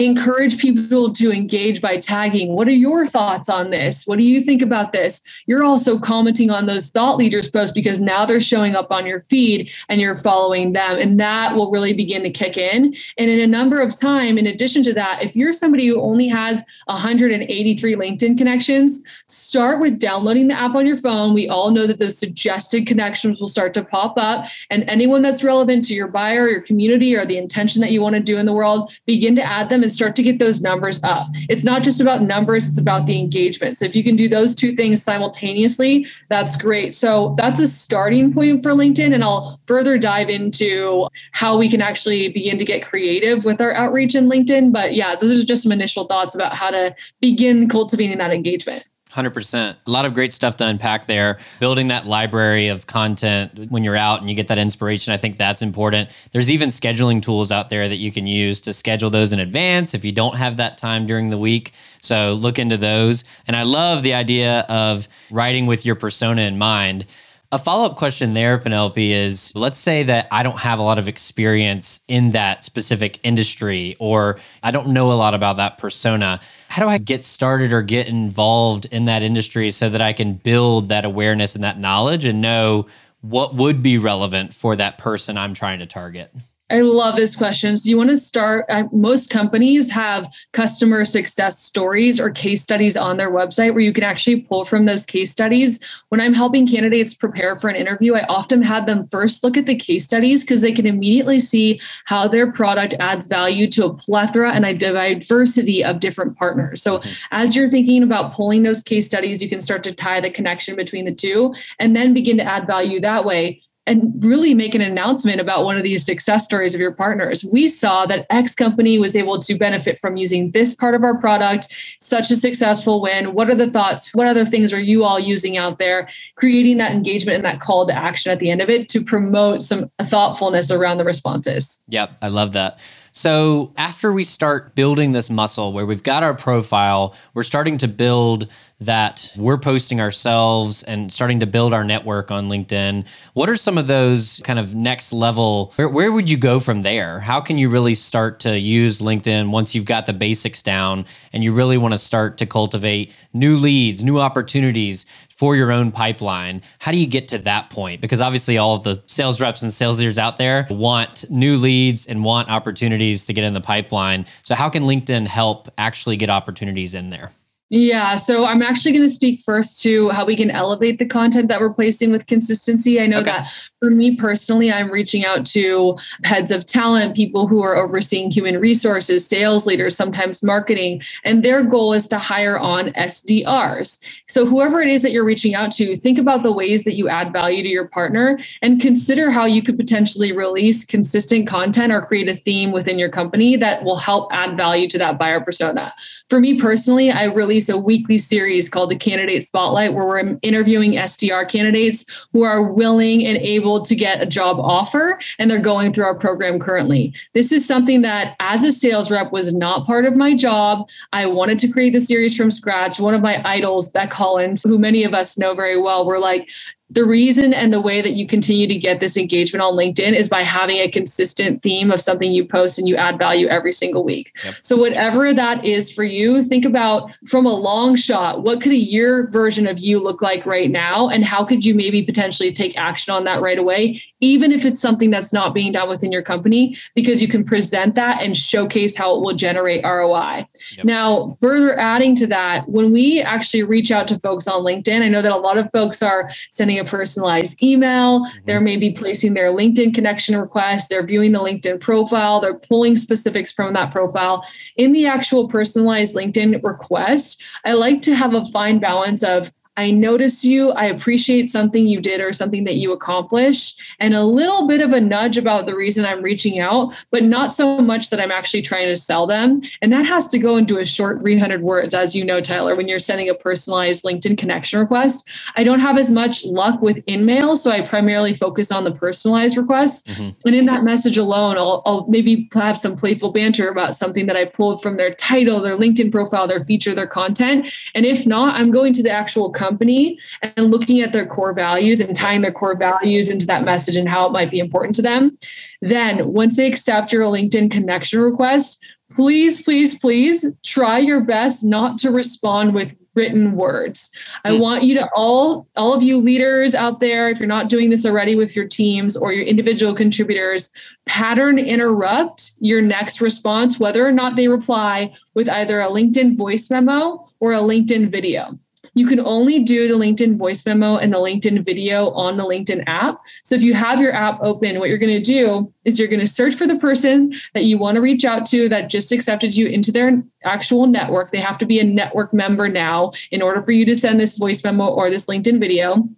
encourage 0.00 0.58
people 0.58 1.12
to 1.12 1.32
engage 1.32 1.80
by 1.80 1.98
tagging. 1.98 2.52
What 2.52 2.68
are 2.68 2.72
your 2.72 3.06
thoughts 3.06 3.48
on 3.48 3.70
this? 3.70 4.06
What 4.06 4.18
do 4.18 4.24
you 4.24 4.42
think 4.42 4.62
about 4.62 4.92
this? 4.92 5.20
You're 5.46 5.64
also 5.64 5.98
commenting 5.98 6.50
on 6.50 6.66
those 6.66 6.90
thought 6.90 7.16
leaders 7.16 7.48
posts 7.48 7.74
because 7.74 7.98
now 7.98 8.24
they're 8.24 8.40
showing 8.40 8.74
up 8.74 8.90
on 8.90 9.06
your 9.06 9.22
feed 9.24 9.70
and 9.88 10.00
you're 10.00 10.16
following 10.16 10.72
them 10.72 10.98
and 10.98 11.20
that 11.20 11.54
will 11.54 11.70
really 11.70 11.92
begin 11.92 12.22
to 12.22 12.30
kick 12.30 12.56
in. 12.56 12.94
And 13.18 13.30
in 13.30 13.40
a 13.40 13.46
number 13.46 13.80
of 13.80 13.98
time 13.98 14.38
in 14.38 14.46
addition 14.46 14.82
to 14.84 14.94
that 14.94 15.22
if 15.22 15.36
you're 15.36 15.52
somebody 15.52 15.86
who 15.86 16.00
only 16.00 16.28
has 16.28 16.62
183 16.86 17.94
linkedin 17.94 18.38
connections 18.38 19.02
start 19.26 19.80
with 19.80 19.98
downloading 19.98 20.48
the 20.48 20.54
app 20.54 20.74
on 20.74 20.86
your 20.86 20.98
phone. 20.98 21.34
We 21.34 21.48
all 21.48 21.70
know 21.70 21.86
that 21.86 21.98
those 21.98 22.16
suggested 22.16 22.86
connections 22.86 23.40
will 23.40 23.48
start 23.48 23.74
to 23.74 23.84
pop 23.84 24.14
up 24.16 24.46
and 24.70 24.84
anyone 24.88 25.22
that's 25.22 25.44
relevant 25.44 25.84
to 25.84 25.94
your 25.94 26.08
buyer 26.08 26.48
your 26.48 26.60
community 26.62 27.16
or 27.16 27.26
the 27.26 27.38
intention 27.38 27.80
that 27.80 27.90
you 27.90 28.00
want 28.00 28.14
to 28.16 28.20
do 28.20 28.38
in 28.38 28.46
the 28.46 28.52
world 28.52 28.92
begin 29.06 29.36
to 29.36 29.42
add 29.42 29.68
them 29.68 29.82
and 29.90 29.96
start 29.96 30.14
to 30.16 30.22
get 30.22 30.38
those 30.38 30.60
numbers 30.60 31.02
up. 31.02 31.26
It's 31.48 31.64
not 31.64 31.82
just 31.82 32.00
about 32.00 32.22
numbers, 32.22 32.68
it's 32.68 32.78
about 32.78 33.06
the 33.06 33.18
engagement. 33.18 33.76
So 33.76 33.84
if 33.84 33.96
you 33.96 34.04
can 34.04 34.16
do 34.16 34.28
those 34.28 34.54
two 34.54 34.74
things 34.74 35.02
simultaneously, 35.02 36.06
that's 36.28 36.56
great. 36.56 36.94
So 36.94 37.34
that's 37.36 37.58
a 37.60 37.66
starting 37.66 38.32
point 38.32 38.62
for 38.62 38.70
LinkedIn. 38.72 39.12
And 39.12 39.24
I'll 39.24 39.60
further 39.66 39.98
dive 39.98 40.30
into 40.30 41.08
how 41.32 41.58
we 41.58 41.68
can 41.68 41.82
actually 41.82 42.28
begin 42.28 42.58
to 42.58 42.64
get 42.64 42.86
creative 42.86 43.44
with 43.44 43.60
our 43.60 43.72
outreach 43.72 44.14
in 44.14 44.28
LinkedIn. 44.28 44.72
But 44.72 44.94
yeah, 44.94 45.16
those 45.16 45.32
are 45.32 45.44
just 45.44 45.62
some 45.64 45.72
initial 45.72 46.04
thoughts 46.04 46.34
about 46.34 46.54
how 46.54 46.70
to 46.70 46.94
begin 47.20 47.68
cultivating 47.68 48.18
that 48.18 48.32
engagement. 48.32 48.84
100%. 49.12 49.76
A 49.86 49.90
lot 49.90 50.04
of 50.04 50.14
great 50.14 50.32
stuff 50.32 50.56
to 50.56 50.66
unpack 50.66 51.06
there. 51.06 51.38
Building 51.58 51.88
that 51.88 52.06
library 52.06 52.68
of 52.68 52.86
content 52.86 53.70
when 53.70 53.82
you're 53.84 53.96
out 53.96 54.20
and 54.20 54.28
you 54.28 54.36
get 54.36 54.48
that 54.48 54.58
inspiration, 54.58 55.12
I 55.12 55.16
think 55.16 55.36
that's 55.36 55.62
important. 55.62 56.10
There's 56.32 56.50
even 56.50 56.68
scheduling 56.68 57.20
tools 57.20 57.50
out 57.50 57.70
there 57.70 57.88
that 57.88 57.96
you 57.96 58.12
can 58.12 58.26
use 58.26 58.60
to 58.62 58.72
schedule 58.72 59.10
those 59.10 59.32
in 59.32 59.40
advance 59.40 59.94
if 59.94 60.04
you 60.04 60.12
don't 60.12 60.36
have 60.36 60.56
that 60.58 60.78
time 60.78 61.06
during 61.06 61.30
the 61.30 61.38
week. 61.38 61.72
So 62.00 62.34
look 62.34 62.58
into 62.58 62.76
those. 62.76 63.24
And 63.46 63.56
I 63.56 63.62
love 63.62 64.02
the 64.02 64.14
idea 64.14 64.60
of 64.68 65.08
writing 65.30 65.66
with 65.66 65.84
your 65.84 65.96
persona 65.96 66.42
in 66.42 66.58
mind. 66.58 67.06
A 67.52 67.58
follow 67.58 67.84
up 67.84 67.96
question 67.96 68.32
there, 68.34 68.58
Penelope, 68.58 69.12
is 69.12 69.52
let's 69.56 69.76
say 69.76 70.04
that 70.04 70.28
I 70.30 70.44
don't 70.44 70.60
have 70.60 70.78
a 70.78 70.82
lot 70.82 71.00
of 71.00 71.08
experience 71.08 72.00
in 72.06 72.30
that 72.30 72.62
specific 72.62 73.18
industry 73.24 73.96
or 73.98 74.38
I 74.62 74.70
don't 74.70 74.90
know 74.90 75.10
a 75.10 75.14
lot 75.14 75.34
about 75.34 75.56
that 75.56 75.76
persona. 75.76 76.38
How 76.68 76.84
do 76.84 76.88
I 76.88 76.98
get 76.98 77.24
started 77.24 77.72
or 77.72 77.82
get 77.82 78.06
involved 78.06 78.86
in 78.92 79.06
that 79.06 79.22
industry 79.22 79.72
so 79.72 79.88
that 79.88 80.00
I 80.00 80.12
can 80.12 80.34
build 80.34 80.90
that 80.90 81.04
awareness 81.04 81.56
and 81.56 81.64
that 81.64 81.80
knowledge 81.80 82.24
and 82.24 82.40
know 82.40 82.86
what 83.20 83.56
would 83.56 83.82
be 83.82 83.98
relevant 83.98 84.54
for 84.54 84.76
that 84.76 84.98
person 84.98 85.36
I'm 85.36 85.52
trying 85.52 85.80
to 85.80 85.86
target? 85.86 86.32
I 86.70 86.82
love 86.82 87.16
this 87.16 87.34
question. 87.34 87.76
So, 87.76 87.88
you 87.90 87.96
want 87.96 88.10
to 88.10 88.16
start? 88.16 88.64
Uh, 88.68 88.84
most 88.92 89.28
companies 89.28 89.90
have 89.90 90.32
customer 90.52 91.04
success 91.04 91.58
stories 91.58 92.20
or 92.20 92.30
case 92.30 92.62
studies 92.62 92.96
on 92.96 93.16
their 93.16 93.30
website 93.30 93.72
where 93.72 93.82
you 93.82 93.92
can 93.92 94.04
actually 94.04 94.42
pull 94.42 94.64
from 94.64 94.86
those 94.86 95.04
case 95.04 95.32
studies. 95.32 95.80
When 96.10 96.20
I'm 96.20 96.34
helping 96.34 96.66
candidates 96.66 97.12
prepare 97.12 97.58
for 97.58 97.68
an 97.68 97.76
interview, 97.76 98.14
I 98.14 98.24
often 98.26 98.62
have 98.62 98.86
them 98.86 99.08
first 99.08 99.42
look 99.42 99.56
at 99.56 99.66
the 99.66 99.74
case 99.74 100.04
studies 100.04 100.44
because 100.44 100.60
they 100.60 100.72
can 100.72 100.86
immediately 100.86 101.40
see 101.40 101.80
how 102.04 102.28
their 102.28 102.52
product 102.52 102.94
adds 103.00 103.26
value 103.26 103.66
to 103.72 103.86
a 103.86 103.94
plethora 103.94 104.52
and 104.52 104.64
a 104.64 104.74
diversity 104.74 105.84
of 105.84 105.98
different 105.98 106.36
partners. 106.36 106.82
So, 106.82 106.98
mm-hmm. 106.98 107.10
as 107.32 107.56
you're 107.56 107.68
thinking 107.68 108.02
about 108.02 108.32
pulling 108.32 108.62
those 108.62 108.82
case 108.84 109.06
studies, 109.06 109.42
you 109.42 109.48
can 109.48 109.60
start 109.60 109.82
to 109.84 109.92
tie 109.92 110.20
the 110.20 110.30
connection 110.30 110.76
between 110.76 111.04
the 111.04 111.12
two 111.12 111.52
and 111.80 111.96
then 111.96 112.14
begin 112.14 112.36
to 112.36 112.44
add 112.44 112.66
value 112.66 113.00
that 113.00 113.24
way 113.24 113.62
and 113.90 114.24
really 114.24 114.54
make 114.54 114.76
an 114.76 114.80
announcement 114.80 115.40
about 115.40 115.64
one 115.64 115.76
of 115.76 115.82
these 115.82 116.06
success 116.06 116.44
stories 116.44 116.76
of 116.76 116.80
your 116.80 116.92
partners. 116.92 117.44
We 117.44 117.66
saw 117.66 118.06
that 118.06 118.24
X 118.30 118.54
company 118.54 119.00
was 119.00 119.16
able 119.16 119.40
to 119.40 119.54
benefit 119.56 119.98
from 119.98 120.16
using 120.16 120.52
this 120.52 120.72
part 120.74 120.94
of 120.94 121.02
our 121.02 121.18
product, 121.18 121.66
such 122.00 122.30
a 122.30 122.36
successful 122.36 123.00
win. 123.00 123.34
What 123.34 123.50
are 123.50 123.54
the 123.56 123.68
thoughts? 123.68 124.14
What 124.14 124.28
other 124.28 124.46
things 124.46 124.72
are 124.72 124.80
you 124.80 125.04
all 125.04 125.18
using 125.18 125.56
out 125.56 125.80
there? 125.80 126.08
Creating 126.36 126.78
that 126.78 126.92
engagement 126.92 127.34
and 127.34 127.44
that 127.44 127.58
call 127.58 127.84
to 127.88 127.92
action 127.92 128.30
at 128.30 128.38
the 128.38 128.48
end 128.48 128.62
of 128.62 128.70
it 128.70 128.88
to 128.90 129.02
promote 129.02 129.60
some 129.60 129.90
thoughtfulness 130.00 130.70
around 130.70 130.98
the 130.98 131.04
responses. 131.04 131.82
Yep, 131.88 132.12
I 132.22 132.28
love 132.28 132.52
that. 132.52 132.78
So, 133.12 133.72
after 133.76 134.12
we 134.12 134.24
start 134.24 134.74
building 134.74 135.12
this 135.12 135.30
muscle 135.30 135.72
where 135.72 135.84
we've 135.84 136.02
got 136.02 136.22
our 136.22 136.34
profile, 136.34 137.14
we're 137.34 137.42
starting 137.42 137.76
to 137.78 137.88
build 137.88 138.48
that 138.80 139.30
we're 139.36 139.58
posting 139.58 140.00
ourselves 140.00 140.82
and 140.84 141.12
starting 141.12 141.40
to 141.40 141.46
build 141.46 141.74
our 141.74 141.84
network 141.84 142.30
on 142.30 142.48
LinkedIn. 142.48 143.06
What 143.34 143.50
are 143.50 143.56
some 143.56 143.76
of 143.76 143.86
those 143.86 144.40
kind 144.44 144.58
of 144.58 144.74
next 144.74 145.12
level? 145.12 145.72
Where, 145.76 145.88
where 145.88 146.10
would 146.10 146.30
you 146.30 146.38
go 146.38 146.60
from 146.60 146.82
there? 146.82 147.20
How 147.20 147.40
can 147.40 147.58
you 147.58 147.68
really 147.68 147.94
start 147.94 148.40
to 148.40 148.58
use 148.58 149.00
LinkedIn 149.00 149.50
once 149.50 149.74
you've 149.74 149.84
got 149.84 150.06
the 150.06 150.14
basics 150.14 150.62
down 150.62 151.04
and 151.32 151.44
you 151.44 151.52
really 151.52 151.76
want 151.76 151.92
to 151.92 151.98
start 151.98 152.38
to 152.38 152.46
cultivate 152.46 153.14
new 153.34 153.58
leads, 153.58 154.02
new 154.02 154.18
opportunities? 154.18 155.04
For 155.40 155.56
your 155.56 155.72
own 155.72 155.90
pipeline. 155.90 156.60
How 156.80 156.92
do 156.92 156.98
you 156.98 157.06
get 157.06 157.26
to 157.28 157.38
that 157.38 157.70
point? 157.70 158.02
Because 158.02 158.20
obviously, 158.20 158.58
all 158.58 158.76
of 158.76 158.84
the 158.84 159.02
sales 159.06 159.40
reps 159.40 159.62
and 159.62 159.72
sales 159.72 159.98
leaders 159.98 160.18
out 160.18 160.36
there 160.36 160.66
want 160.68 161.24
new 161.30 161.56
leads 161.56 162.06
and 162.06 162.22
want 162.22 162.50
opportunities 162.50 163.24
to 163.24 163.32
get 163.32 163.44
in 163.44 163.54
the 163.54 163.60
pipeline. 163.62 164.26
So, 164.42 164.54
how 164.54 164.68
can 164.68 164.82
LinkedIn 164.82 165.26
help 165.26 165.68
actually 165.78 166.18
get 166.18 166.28
opportunities 166.28 166.94
in 166.94 167.08
there? 167.08 167.30
Yeah, 167.72 168.16
so 168.16 168.46
I'm 168.46 168.62
actually 168.62 168.90
going 168.90 169.06
to 169.06 169.14
speak 169.14 169.40
first 169.40 169.80
to 169.82 170.08
how 170.10 170.24
we 170.24 170.34
can 170.34 170.50
elevate 170.50 170.98
the 170.98 171.06
content 171.06 171.46
that 171.48 171.60
we're 171.60 171.72
placing 171.72 172.10
with 172.10 172.26
consistency. 172.26 173.00
I 173.00 173.06
know 173.06 173.20
okay. 173.20 173.30
that 173.30 173.52
for 173.80 173.90
me 173.90 174.14
personally, 174.14 174.70
I'm 174.70 174.90
reaching 174.90 175.24
out 175.24 175.46
to 175.46 175.96
heads 176.22 176.50
of 176.50 176.66
talent, 176.66 177.16
people 177.16 177.46
who 177.46 177.62
are 177.62 177.76
overseeing 177.76 178.30
human 178.30 178.58
resources, 178.58 179.26
sales 179.26 179.66
leaders, 179.66 179.96
sometimes 179.96 180.42
marketing, 180.42 181.00
and 181.24 181.42
their 181.42 181.64
goal 181.64 181.94
is 181.94 182.06
to 182.08 182.18
hire 182.18 182.58
on 182.58 182.88
SDRs. 182.90 183.98
So, 184.28 184.44
whoever 184.44 184.82
it 184.82 184.88
is 184.88 185.02
that 185.02 185.12
you're 185.12 185.24
reaching 185.24 185.54
out 185.54 185.72
to, 185.72 185.96
think 185.96 186.18
about 186.18 186.42
the 186.42 186.52
ways 186.52 186.84
that 186.84 186.94
you 186.94 187.08
add 187.08 187.32
value 187.32 187.62
to 187.62 187.68
your 187.68 187.88
partner 187.88 188.38
and 188.60 188.80
consider 188.80 189.30
how 189.30 189.46
you 189.46 189.62
could 189.62 189.78
potentially 189.78 190.32
release 190.32 190.84
consistent 190.84 191.46
content 191.46 191.90
or 191.90 192.02
create 192.02 192.28
a 192.28 192.36
theme 192.36 192.72
within 192.72 192.98
your 192.98 193.08
company 193.08 193.56
that 193.56 193.82
will 193.82 193.96
help 193.96 194.28
add 194.30 194.58
value 194.58 194.88
to 194.88 194.98
that 194.98 195.18
buyer 195.18 195.40
persona. 195.40 195.94
For 196.28 196.38
me 196.38 196.60
personally, 196.60 197.10
I 197.10 197.24
release 197.60 197.68
a 197.68 197.76
weekly 197.76 198.16
series 198.16 198.70
called 198.70 198.90
the 198.90 198.96
Candidate 198.96 199.44
Spotlight 199.44 199.92
where 199.92 200.06
we're 200.06 200.38
interviewing 200.40 200.92
SDR 200.92 201.46
candidates 201.46 202.06
who 202.32 202.42
are 202.42 202.62
willing 202.72 203.26
and 203.26 203.36
able 203.38 203.82
to 203.82 203.94
get 203.94 204.22
a 204.22 204.26
job 204.26 204.58
offer 204.58 205.18
and 205.38 205.50
they're 205.50 205.58
going 205.58 205.92
through 205.92 206.04
our 206.04 206.14
program 206.14 206.58
currently. 206.58 207.12
This 207.34 207.52
is 207.52 207.66
something 207.66 208.00
that 208.00 208.34
as 208.40 208.64
a 208.64 208.72
sales 208.72 209.10
rep 209.10 209.30
was 209.30 209.52
not 209.52 209.86
part 209.86 210.06
of 210.06 210.16
my 210.16 210.34
job. 210.34 210.88
I 211.12 211.26
wanted 211.26 211.58
to 211.58 211.68
create 211.68 211.92
the 211.92 212.00
series 212.00 212.34
from 212.34 212.50
scratch. 212.50 212.98
One 212.98 213.14
of 213.14 213.20
my 213.20 213.42
idols, 213.46 213.92
Becc 213.92 214.12
Holland, 214.12 214.62
who 214.64 214.78
many 214.78 215.04
of 215.04 215.12
us 215.12 215.36
know 215.36 215.52
very 215.54 215.78
well, 215.78 216.06
were 216.06 216.18
like, 216.18 216.48
the 216.90 217.04
reason 217.04 217.54
and 217.54 217.72
the 217.72 217.80
way 217.80 218.00
that 218.00 218.12
you 218.12 218.26
continue 218.26 218.66
to 218.66 218.74
get 218.74 218.98
this 219.00 219.16
engagement 219.16 219.62
on 219.62 219.74
LinkedIn 219.74 220.12
is 220.12 220.28
by 220.28 220.42
having 220.42 220.78
a 220.78 220.88
consistent 220.88 221.62
theme 221.62 221.90
of 221.90 222.00
something 222.00 222.32
you 222.32 222.44
post 222.44 222.78
and 222.78 222.88
you 222.88 222.96
add 222.96 223.16
value 223.16 223.46
every 223.46 223.72
single 223.72 224.02
week. 224.02 224.36
Yep. 224.44 224.54
So, 224.62 224.76
whatever 224.76 225.32
that 225.32 225.64
is 225.64 225.90
for 225.90 226.02
you, 226.02 226.42
think 226.42 226.64
about 226.64 227.10
from 227.28 227.46
a 227.46 227.54
long 227.54 227.94
shot 227.94 228.42
what 228.42 228.60
could 228.60 228.72
a 228.72 228.76
year 228.76 229.28
version 229.30 229.66
of 229.66 229.78
you 229.78 230.02
look 230.02 230.20
like 230.20 230.44
right 230.46 230.70
now? 230.70 231.08
And 231.08 231.24
how 231.24 231.44
could 231.44 231.64
you 231.64 231.74
maybe 231.74 232.02
potentially 232.02 232.52
take 232.52 232.76
action 232.76 233.14
on 233.14 233.24
that 233.24 233.40
right 233.40 233.58
away, 233.58 234.00
even 234.20 234.50
if 234.50 234.64
it's 234.64 234.80
something 234.80 235.10
that's 235.10 235.32
not 235.32 235.54
being 235.54 235.72
done 235.72 235.88
within 235.88 236.10
your 236.10 236.22
company, 236.22 236.76
because 236.94 237.22
you 237.22 237.28
can 237.28 237.44
present 237.44 237.94
that 237.94 238.20
and 238.20 238.36
showcase 238.36 238.96
how 238.96 239.14
it 239.14 239.20
will 239.20 239.34
generate 239.34 239.84
ROI. 239.84 240.48
Yep. 240.76 240.84
Now, 240.84 241.36
further 241.40 241.78
adding 241.78 242.16
to 242.16 242.26
that, 242.28 242.68
when 242.68 242.90
we 242.90 243.20
actually 243.20 243.62
reach 243.62 243.92
out 243.92 244.08
to 244.08 244.18
folks 244.18 244.48
on 244.48 244.64
LinkedIn, 244.64 245.02
I 245.02 245.08
know 245.08 245.22
that 245.22 245.32
a 245.32 245.36
lot 245.36 245.56
of 245.56 245.70
folks 245.70 246.02
are 246.02 246.30
sending 246.50 246.79
a 246.80 246.84
personalized 246.84 247.62
email. 247.62 248.20
Mm-hmm. 248.20 248.38
They're 248.46 248.60
maybe 248.60 248.90
placing 248.90 249.34
their 249.34 249.52
LinkedIn 249.52 249.94
connection 249.94 250.36
request. 250.36 250.88
They're 250.88 251.06
viewing 251.06 251.32
the 251.32 251.38
LinkedIn 251.38 251.80
profile. 251.80 252.40
They're 252.40 252.58
pulling 252.58 252.96
specifics 252.96 253.52
from 253.52 253.74
that 253.74 253.92
profile. 253.92 254.44
In 254.76 254.92
the 254.92 255.06
actual 255.06 255.48
personalized 255.48 256.16
LinkedIn 256.16 256.62
request, 256.62 257.42
I 257.64 257.72
like 257.72 258.02
to 258.02 258.14
have 258.14 258.34
a 258.34 258.46
fine 258.46 258.78
balance 258.78 259.22
of 259.22 259.52
I 259.76 259.90
notice 259.90 260.44
you, 260.44 260.70
I 260.72 260.86
appreciate 260.86 261.48
something 261.48 261.86
you 261.86 262.00
did 262.00 262.20
or 262.20 262.32
something 262.32 262.64
that 262.64 262.76
you 262.76 262.92
accomplished, 262.92 263.80
and 263.98 264.14
a 264.14 264.24
little 264.24 264.66
bit 264.66 264.82
of 264.82 264.92
a 264.92 265.00
nudge 265.00 265.38
about 265.38 265.66
the 265.66 265.74
reason 265.74 266.04
I'm 266.04 266.22
reaching 266.22 266.58
out, 266.58 266.94
but 267.10 267.24
not 267.24 267.54
so 267.54 267.78
much 267.78 268.10
that 268.10 268.20
I'm 268.20 268.32
actually 268.32 268.62
trying 268.62 268.86
to 268.86 268.96
sell 268.96 269.26
them. 269.26 269.62
And 269.80 269.92
that 269.92 270.04
has 270.06 270.28
to 270.28 270.38
go 270.38 270.56
into 270.56 270.78
a 270.78 270.84
short 270.84 271.20
300 271.20 271.62
words, 271.62 271.94
as 271.94 272.14
you 272.14 272.24
know, 272.24 272.40
Tyler, 272.40 272.74
when 272.74 272.88
you're 272.88 272.98
sending 272.98 273.28
a 273.28 273.34
personalized 273.34 274.04
LinkedIn 274.04 274.36
connection 274.36 274.80
request. 274.80 275.28
I 275.56 275.64
don't 275.64 275.80
have 275.80 275.98
as 275.98 276.10
much 276.10 276.44
luck 276.44 276.82
with 276.82 277.04
InMail, 277.06 277.56
so 277.56 277.70
I 277.70 277.80
primarily 277.80 278.34
focus 278.34 278.70
on 278.70 278.84
the 278.84 278.92
personalized 278.92 279.56
requests. 279.56 280.02
Mm-hmm. 280.08 280.30
And 280.46 280.54
in 280.54 280.66
that 280.66 280.84
message 280.84 281.16
alone, 281.16 281.56
I'll, 281.56 281.82
I'll 281.86 282.06
maybe 282.08 282.48
have 282.54 282.76
some 282.76 282.96
playful 282.96 283.32
banter 283.32 283.68
about 283.68 283.96
something 283.96 284.26
that 284.26 284.36
I 284.36 284.44
pulled 284.46 284.82
from 284.82 284.96
their 284.96 285.14
title, 285.14 285.60
their 285.60 285.78
LinkedIn 285.78 286.10
profile, 286.10 286.46
their 286.46 286.64
feature, 286.64 286.94
their 286.94 287.06
content. 287.06 287.72
And 287.94 288.04
if 288.04 288.26
not, 288.26 288.56
I'm 288.56 288.70
going 288.70 288.92
to 288.94 289.02
the 289.02 289.10
actual 289.10 289.50
company 289.60 290.18
and 290.42 290.70
looking 290.70 291.00
at 291.00 291.12
their 291.12 291.26
core 291.26 291.52
values 291.52 292.00
and 292.00 292.16
tying 292.16 292.40
their 292.40 292.50
core 292.50 292.76
values 292.76 293.28
into 293.28 293.46
that 293.46 293.64
message 293.64 293.94
and 293.94 294.08
how 294.08 294.26
it 294.26 294.32
might 294.32 294.50
be 294.50 294.58
important 294.58 294.96
to 294.96 295.02
them. 295.02 295.36
Then, 295.82 296.32
once 296.32 296.56
they 296.56 296.66
accept 296.66 297.12
your 297.12 297.24
LinkedIn 297.24 297.70
connection 297.70 298.20
request, 298.20 298.82
please, 299.14 299.62
please, 299.62 299.98
please 299.98 300.46
try 300.64 300.98
your 300.98 301.20
best 301.20 301.62
not 301.62 301.98
to 301.98 302.10
respond 302.10 302.74
with 302.74 302.96
written 303.14 303.52
words. 303.52 304.10
I 304.44 304.54
hmm. 304.54 304.60
want 304.60 304.84
you 304.84 304.94
to 304.94 305.08
all 305.14 305.68
all 305.76 305.92
of 305.92 306.02
you 306.02 306.18
leaders 306.18 306.74
out 306.74 307.00
there 307.00 307.28
if 307.28 307.38
you're 307.38 307.48
not 307.48 307.68
doing 307.68 307.90
this 307.90 308.06
already 308.06 308.34
with 308.34 308.54
your 308.54 308.68
teams 308.68 309.16
or 309.16 309.32
your 309.32 309.44
individual 309.44 309.94
contributors, 309.94 310.70
pattern 311.06 311.58
interrupt 311.58 312.52
your 312.60 312.80
next 312.80 313.20
response 313.20 313.78
whether 313.78 314.06
or 314.06 314.12
not 314.12 314.36
they 314.36 314.48
reply 314.48 315.12
with 315.34 315.48
either 315.48 315.80
a 315.80 315.88
LinkedIn 315.88 316.36
voice 316.36 316.70
memo 316.70 317.28
or 317.40 317.52
a 317.52 317.58
LinkedIn 317.58 318.10
video 318.10 318.58
you 318.94 319.06
can 319.06 319.20
only 319.20 319.62
do 319.62 319.88
the 319.88 319.94
LinkedIn 319.94 320.36
voice 320.36 320.64
memo 320.64 320.96
and 320.96 321.12
the 321.12 321.18
LinkedIn 321.18 321.64
video 321.64 322.10
on 322.10 322.36
the 322.36 322.44
LinkedIn 322.44 322.84
app. 322.86 323.20
So 323.44 323.54
if 323.54 323.62
you 323.62 323.74
have 323.74 324.00
your 324.00 324.12
app 324.12 324.38
open, 324.42 324.78
what 324.78 324.88
you're 324.88 324.98
going 324.98 325.22
to 325.22 325.22
do 325.22 325.72
is 325.84 325.98
you're 325.98 326.08
going 326.08 326.20
to 326.20 326.26
search 326.26 326.54
for 326.54 326.66
the 326.66 326.78
person 326.78 327.32
that 327.54 327.64
you 327.64 327.78
want 327.78 327.96
to 327.96 328.00
reach 328.00 328.24
out 328.24 328.46
to 328.46 328.68
that 328.68 328.90
just 328.90 329.12
accepted 329.12 329.56
you 329.56 329.66
into 329.66 329.92
their 329.92 330.22
actual 330.44 330.86
network. 330.86 331.30
They 331.30 331.38
have 331.38 331.58
to 331.58 331.66
be 331.66 331.80
a 331.80 331.84
network 331.84 332.32
member 332.32 332.68
now 332.68 333.12
in 333.30 333.42
order 333.42 333.62
for 333.62 333.72
you 333.72 333.84
to 333.86 333.94
send 333.94 334.18
this 334.18 334.36
voice 334.36 334.62
memo 334.64 334.86
or 334.86 335.10
this 335.10 335.26
LinkedIn 335.26 335.60
video. 335.60 336.08